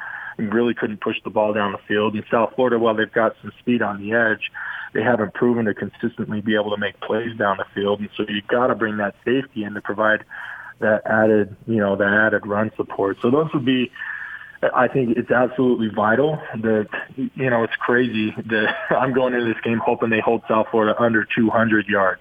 really 0.49 0.75
couldn't 0.75 1.01
push 1.01 1.17
the 1.25 1.31
ball 1.31 1.53
down 1.53 1.73
the 1.73 1.79
field. 1.89 2.15
In 2.15 2.25
South 2.31 2.53
Florida, 2.55 2.79
while 2.79 2.95
they've 2.95 3.13
got 3.13 3.35
some 3.43 3.53
speed 3.61 3.83
on 3.83 4.01
the 4.01 4.13
edge, 4.13 4.51
they 4.93 5.03
haven't 5.03 5.35
proven 5.35 5.67
to 5.67 5.75
consistently 5.75 6.41
be 6.41 6.55
able 6.55 6.71
to 6.71 6.77
make 6.77 7.01
plays 7.01 7.37
down 7.37 7.59
the 7.59 7.67
field. 7.75 8.01
And 8.01 8.09
so 8.17 8.25
you've 8.29 8.47
got 8.47 8.69
to 8.69 8.75
bring 8.75 8.97
that 8.99 9.15
safety 9.25 9.65
in 9.65 9.75
to 9.75 9.81
provide 9.81 10.25
that 10.81 11.03
added, 11.07 11.57
you 11.67 11.77
know, 11.77 11.97
that 11.97 12.13
added 12.13 12.47
run 12.47 12.73
support. 12.77 13.19
So 13.23 13.31
those 13.31 13.53
would 13.53 13.65
be, 13.65 13.93
I 14.75 14.89
think 14.89 15.17
it's 15.17 15.31
absolutely 15.31 15.89
vital 15.89 16.41
that, 16.63 16.89
you 17.17 17.51
know, 17.51 17.65
it's 17.65 17.77
crazy 17.77 18.31
that 18.31 18.77
I'm 18.91 19.13
going 19.13 19.35
into 19.35 19.47
this 19.47 19.63
game 19.63 19.79
hoping 19.79 20.11
they 20.11 20.21
hold 20.21 20.43
South 20.49 20.69
Florida 20.71 21.01
under 21.01 21.25
200 21.25 21.87
yards, 21.87 22.21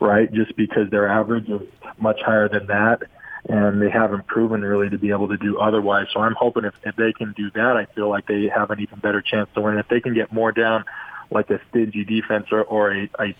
right? 0.00 0.32
Just 0.32 0.56
because 0.56 0.90
their 0.90 1.08
average 1.08 1.48
is 1.48 1.62
much 1.98 2.20
higher 2.20 2.48
than 2.48 2.66
that 2.66 3.02
and 3.48 3.82
they 3.82 3.90
haven't 3.90 4.26
proven 4.26 4.62
really 4.62 4.88
to 4.90 4.98
be 4.98 5.10
able 5.10 5.28
to 5.28 5.36
do 5.36 5.58
otherwise. 5.58 6.06
So 6.12 6.20
I'm 6.20 6.34
hoping 6.34 6.64
if, 6.64 6.74
if 6.84 6.96
they 6.96 7.12
can 7.12 7.32
do 7.32 7.50
that, 7.52 7.76
I 7.76 7.86
feel 7.94 8.08
like 8.08 8.26
they 8.26 8.48
have 8.48 8.70
an 8.70 8.80
even 8.80 8.98
better 9.00 9.20
chance 9.20 9.48
to 9.54 9.60
win. 9.60 9.78
If 9.78 9.88
they 9.88 10.00
can 10.00 10.14
get 10.14 10.32
more 10.32 10.52
down 10.52 10.84
like 11.30 11.50
a 11.50 11.60
stingy 11.70 12.04
defense 12.04 12.46
or, 12.52 12.62
or 12.62 12.92
a, 12.92 13.10
a 13.18 13.34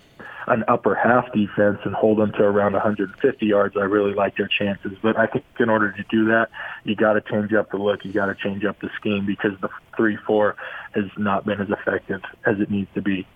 an 0.49 0.65
upper 0.67 0.95
half 0.95 1.33
defense 1.33 1.79
and 1.85 1.95
hold 1.95 2.19
them 2.19 2.33
to 2.33 2.43
around 2.43 2.73
150 2.73 3.47
yards, 3.47 3.77
I 3.77 3.83
really 3.83 4.13
like 4.13 4.37
their 4.37 4.49
chances. 4.49 4.93
But 5.01 5.17
I 5.17 5.27
think 5.27 5.45
in 5.61 5.69
order 5.69 5.93
to 5.93 6.03
do 6.11 6.27
that, 6.27 6.49
you 6.85 6.97
got 6.97 7.13
to 7.13 7.21
change 7.21 7.53
up 7.53 7.71
the 7.71 7.77
look. 7.77 8.05
You 8.05 8.13
got 8.13 8.27
to 8.27 8.35
change 8.35 8.65
up 8.65 8.81
the 8.81 8.91
scheme 8.97 9.25
because 9.25 9.53
the 9.61 9.69
three-four 9.97 10.57
has 10.95 11.05
not 11.17 11.47
been 11.47 11.61
as 11.61 11.71
effective 11.71 12.23
as 12.45 12.59
it 12.61 12.71
needs 12.71 12.91
to 12.95 13.03
be. 13.03 13.27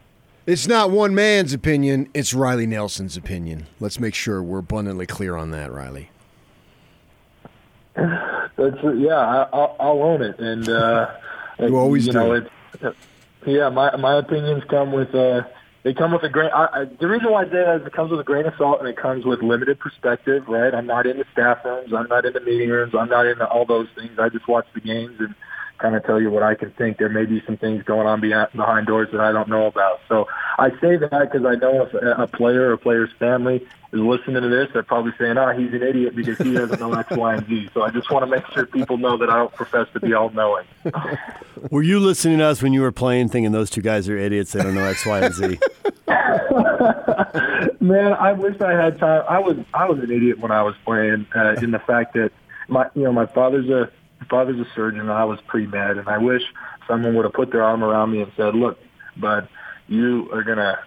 It's 0.46 0.66
not 0.66 0.90
one 0.90 1.14
man's 1.14 1.52
opinion; 1.52 2.08
it's 2.14 2.32
Riley 2.32 2.66
Nelson's 2.66 3.16
opinion. 3.16 3.66
Let's 3.80 3.98
make 3.98 4.14
sure 4.14 4.42
we're 4.42 4.58
abundantly 4.58 5.06
clear 5.06 5.36
on 5.36 5.50
that, 5.50 5.72
Riley. 5.72 6.10
That's 7.96 8.76
yeah, 8.96 9.16
I, 9.16 9.48
I'll, 9.52 9.76
I'll 9.80 10.02
own 10.02 10.22
it, 10.22 10.38
and 10.38 10.68
uh, 10.68 11.10
you 11.58 11.76
always 11.76 12.06
you 12.06 12.12
do. 12.12 12.18
know 12.18 12.32
it's 12.32 12.50
yeah, 13.46 13.68
my 13.68 13.96
my 13.96 14.18
opinions 14.18 14.64
come 14.68 14.92
with 14.92 15.14
uh 15.14 15.42
they 15.82 15.94
come 15.94 16.12
with 16.12 16.24
a 16.24 16.28
grain. 16.28 16.50
I, 16.52 16.66
I, 16.72 16.84
the 16.84 17.06
reason 17.06 17.30
why 17.30 17.42
I 17.42 17.44
say 17.44 17.62
that 17.64 17.80
is 17.80 17.86
it 17.86 17.92
comes 17.92 18.10
with 18.10 18.18
a 18.18 18.24
grain 18.24 18.44
of 18.44 18.54
salt 18.58 18.80
and 18.80 18.88
it 18.88 18.96
comes 18.96 19.24
with 19.24 19.40
limited 19.40 19.78
perspective, 19.78 20.48
right? 20.48 20.74
I'm 20.74 20.86
not 20.86 21.06
in 21.06 21.16
the 21.16 21.24
staff 21.32 21.64
rooms, 21.64 21.92
I'm 21.94 22.08
not 22.08 22.24
in 22.24 22.32
the 22.32 22.40
meeting 22.40 22.70
rooms, 22.70 22.92
I'm 22.98 23.08
not 23.08 23.24
into 23.24 23.46
all 23.46 23.64
those 23.64 23.86
things. 23.94 24.18
I 24.18 24.28
just 24.28 24.48
watch 24.48 24.66
the 24.74 24.80
games 24.80 25.16
and 25.20 25.34
kind 25.78 25.94
of 25.94 26.04
tell 26.04 26.20
you 26.20 26.30
what 26.30 26.42
I 26.42 26.54
can 26.54 26.70
think. 26.72 26.98
There 26.98 27.08
may 27.08 27.24
be 27.24 27.42
some 27.46 27.56
things 27.56 27.82
going 27.84 28.06
on 28.06 28.20
behind, 28.20 28.48
behind 28.52 28.86
doors 28.86 29.08
that 29.12 29.20
I 29.20 29.32
don't 29.32 29.48
know 29.48 29.66
about. 29.66 30.00
So 30.08 30.26
I 30.58 30.70
say 30.80 30.96
that 30.96 31.10
because 31.10 31.44
I 31.44 31.54
know 31.56 31.86
if 31.86 31.94
a 31.94 32.26
player 32.26 32.68
or 32.68 32.72
a 32.72 32.78
player's 32.78 33.10
family 33.18 33.66
is 33.92 34.00
listening 34.00 34.42
to 34.42 34.48
this, 34.48 34.68
they're 34.72 34.82
probably 34.82 35.12
saying, 35.18 35.38
"Oh, 35.38 35.50
he's 35.50 35.72
an 35.72 35.82
idiot 35.82 36.16
because 36.16 36.38
he 36.38 36.52
doesn't 36.52 36.80
know 36.80 36.92
X, 36.94 37.16
Y, 37.16 37.34
and 37.34 37.46
Z." 37.46 37.70
So 37.74 37.82
I 37.82 37.90
just 37.90 38.10
want 38.10 38.24
to 38.24 38.30
make 38.30 38.46
sure 38.52 38.66
people 38.66 38.98
know 38.98 39.16
that 39.16 39.30
I 39.30 39.36
don't 39.36 39.52
profess 39.52 39.86
to 39.92 40.00
be 40.00 40.12
all 40.14 40.30
knowing. 40.30 40.66
were 41.70 41.82
you 41.82 42.00
listening 42.00 42.38
to 42.38 42.44
us 42.44 42.62
when 42.62 42.72
you 42.72 42.80
were 42.80 42.92
playing, 42.92 43.28
thinking 43.28 43.52
those 43.52 43.70
two 43.70 43.82
guys 43.82 44.08
are 44.08 44.16
idiots? 44.16 44.52
They 44.52 44.62
don't 44.62 44.74
know 44.74 44.84
X, 44.84 45.06
Y, 45.06 45.20
and 45.20 45.34
Z. 45.34 45.58
Man, 47.80 48.12
I 48.14 48.32
wish 48.32 48.60
I 48.60 48.72
had 48.72 48.98
time. 48.98 49.24
I 49.28 49.38
was 49.38 49.56
I 49.72 49.88
was 49.88 49.98
an 50.00 50.10
idiot 50.10 50.38
when 50.38 50.50
I 50.50 50.62
was 50.62 50.74
playing. 50.84 51.26
Uh, 51.34 51.54
in 51.62 51.70
the 51.70 51.78
fact 51.78 52.14
that 52.14 52.32
my 52.68 52.88
you 52.94 53.04
know 53.04 53.12
my 53.12 53.26
father's 53.26 53.68
a 53.68 53.90
father's 54.24 54.58
a 54.58 54.66
surgeon 54.74 55.00
and 55.00 55.12
I 55.12 55.24
was 55.24 55.38
pre 55.46 55.66
med, 55.66 55.98
and 55.98 56.08
I 56.08 56.18
wish 56.18 56.42
someone 56.88 57.14
would 57.14 57.24
have 57.24 57.34
put 57.34 57.52
their 57.52 57.62
arm 57.62 57.84
around 57.84 58.12
me 58.12 58.22
and 58.22 58.32
said, 58.36 58.54
"Look, 58.54 58.78
bud, 59.16 59.48
you 59.86 60.30
are 60.32 60.42
gonna." 60.42 60.78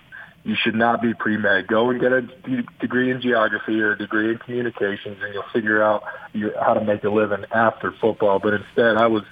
You 0.45 0.55
should 0.55 0.73
not 0.73 1.01
be 1.01 1.13
pre-med. 1.13 1.67
Go 1.67 1.89
and 1.89 1.99
get 1.99 2.13
a 2.13 2.21
degree 2.79 3.11
in 3.11 3.21
geography 3.21 3.79
or 3.81 3.91
a 3.91 3.97
degree 3.97 4.31
in 4.31 4.37
communications, 4.37 5.17
and 5.21 5.33
you'll 5.33 5.43
figure 5.53 5.83
out 5.83 6.01
you, 6.31 6.53
how 6.59 6.73
to 6.73 6.81
make 6.81 7.03
a 7.03 7.09
living 7.09 7.43
after 7.51 7.91
football. 7.91 8.39
But 8.39 8.53
instead, 8.53 8.95
I 8.95 9.07
was 9.07 9.23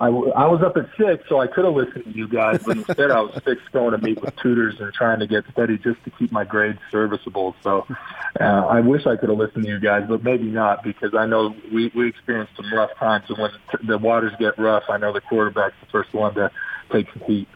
I, 0.00 0.06
w- 0.06 0.32
I 0.32 0.46
was 0.46 0.62
up 0.62 0.76
at 0.76 0.88
six, 0.96 1.28
so 1.28 1.40
I 1.40 1.48
could 1.48 1.64
have 1.64 1.74
listened 1.74 2.04
to 2.04 2.10
you 2.10 2.28
guys, 2.28 2.60
but 2.64 2.76
instead 2.76 3.10
I 3.10 3.20
was 3.20 3.34
six 3.44 3.60
going 3.72 3.92
to 3.92 3.98
meet 3.98 4.20
with 4.20 4.34
tutors 4.36 4.80
and 4.80 4.92
trying 4.92 5.18
to 5.18 5.26
get 5.26 5.44
steady 5.50 5.76
just 5.76 6.02
to 6.04 6.10
keep 6.10 6.30
my 6.30 6.44
grades 6.44 6.78
serviceable. 6.90 7.56
So 7.64 7.84
uh, 8.40 8.44
I 8.44 8.80
wish 8.80 9.06
I 9.06 9.16
could 9.16 9.28
have 9.28 9.38
listened 9.38 9.64
to 9.64 9.70
you 9.70 9.80
guys, 9.80 10.04
but 10.08 10.22
maybe 10.22 10.44
not 10.44 10.84
because 10.84 11.14
I 11.14 11.26
know 11.26 11.54
we 11.72 11.90
we 11.94 12.08
experienced 12.08 12.54
some 12.56 12.72
rough 12.72 12.94
times, 12.96 13.24
and 13.28 13.38
when 13.38 13.50
t- 13.50 13.86
the 13.86 13.98
waters 13.98 14.32
get 14.38 14.56
rough, 14.56 14.84
I 14.88 14.98
know 14.98 15.12
the 15.12 15.20
quarterback's 15.20 15.74
the 15.80 15.90
first 15.90 16.14
one 16.14 16.34
to 16.34 16.50
take 16.92 17.08
some 17.12 17.22
heat. 17.26 17.48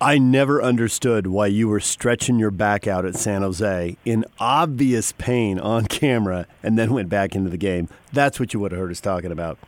I 0.00 0.18
never 0.18 0.62
understood 0.62 1.26
why 1.28 1.46
you 1.46 1.68
were 1.68 1.80
stretching 1.80 2.38
your 2.38 2.50
back 2.50 2.86
out 2.86 3.04
at 3.06 3.14
San 3.14 3.42
Jose 3.42 3.96
in 4.04 4.24
obvious 4.38 5.12
pain 5.12 5.58
on 5.58 5.84
camera 5.86 6.46
and 6.62 6.78
then 6.78 6.92
went 6.92 7.08
back 7.08 7.34
into 7.34 7.50
the 7.50 7.56
game. 7.56 7.88
That's 8.12 8.38
what 8.38 8.52
you 8.52 8.60
would 8.60 8.72
have 8.72 8.80
heard 8.80 8.90
us 8.90 9.00
talking 9.00 9.32
about. 9.32 9.58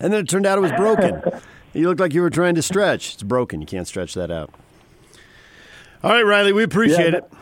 And 0.00 0.12
then 0.12 0.20
it 0.20 0.28
turned 0.28 0.46
out 0.46 0.58
it 0.58 0.60
was 0.60 0.72
broken. 0.72 1.22
you 1.72 1.88
looked 1.88 2.00
like 2.00 2.14
you 2.14 2.22
were 2.22 2.30
trying 2.30 2.54
to 2.54 2.62
stretch. 2.62 3.14
It's 3.14 3.22
broken. 3.22 3.60
You 3.60 3.66
can't 3.66 3.86
stretch 3.88 4.14
that 4.14 4.30
out. 4.30 4.50
All 6.04 6.12
right, 6.12 6.22
Riley, 6.22 6.52
we 6.52 6.62
appreciate 6.62 7.12
Yeah, 7.12 7.18
it. 7.18 7.32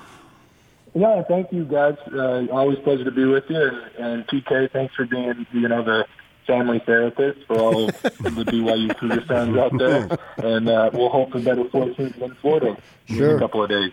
Yeah, 0.94 1.22
thank 1.24 1.52
you 1.52 1.64
guys. 1.64 1.96
Uh, 2.10 2.46
always 2.50 2.78
a 2.78 2.80
pleasure 2.80 3.04
to 3.04 3.10
be 3.10 3.26
with 3.26 3.44
you. 3.50 3.60
And, 3.60 3.82
and 3.98 4.26
PK, 4.26 4.72
thanks 4.72 4.94
for 4.94 5.04
being, 5.04 5.46
you 5.52 5.68
know, 5.68 5.82
the 5.84 6.06
family 6.46 6.80
therapist 6.86 7.46
for 7.46 7.58
all 7.58 7.88
of 7.88 8.02
the 8.02 8.44
BYU 8.44 8.96
Cougar 8.98 9.22
fans 9.22 9.56
out 9.56 9.76
there. 9.78 10.08
And 10.36 10.68
uh, 10.68 10.90
we'll 10.92 11.08
hope 11.08 11.32
for 11.32 11.40
better 11.40 11.64
fortunes 11.70 12.14
in 12.16 12.34
Florida 12.36 12.76
in 13.08 13.22
a 13.22 13.38
couple 13.38 13.62
of 13.62 13.70
days. 13.70 13.92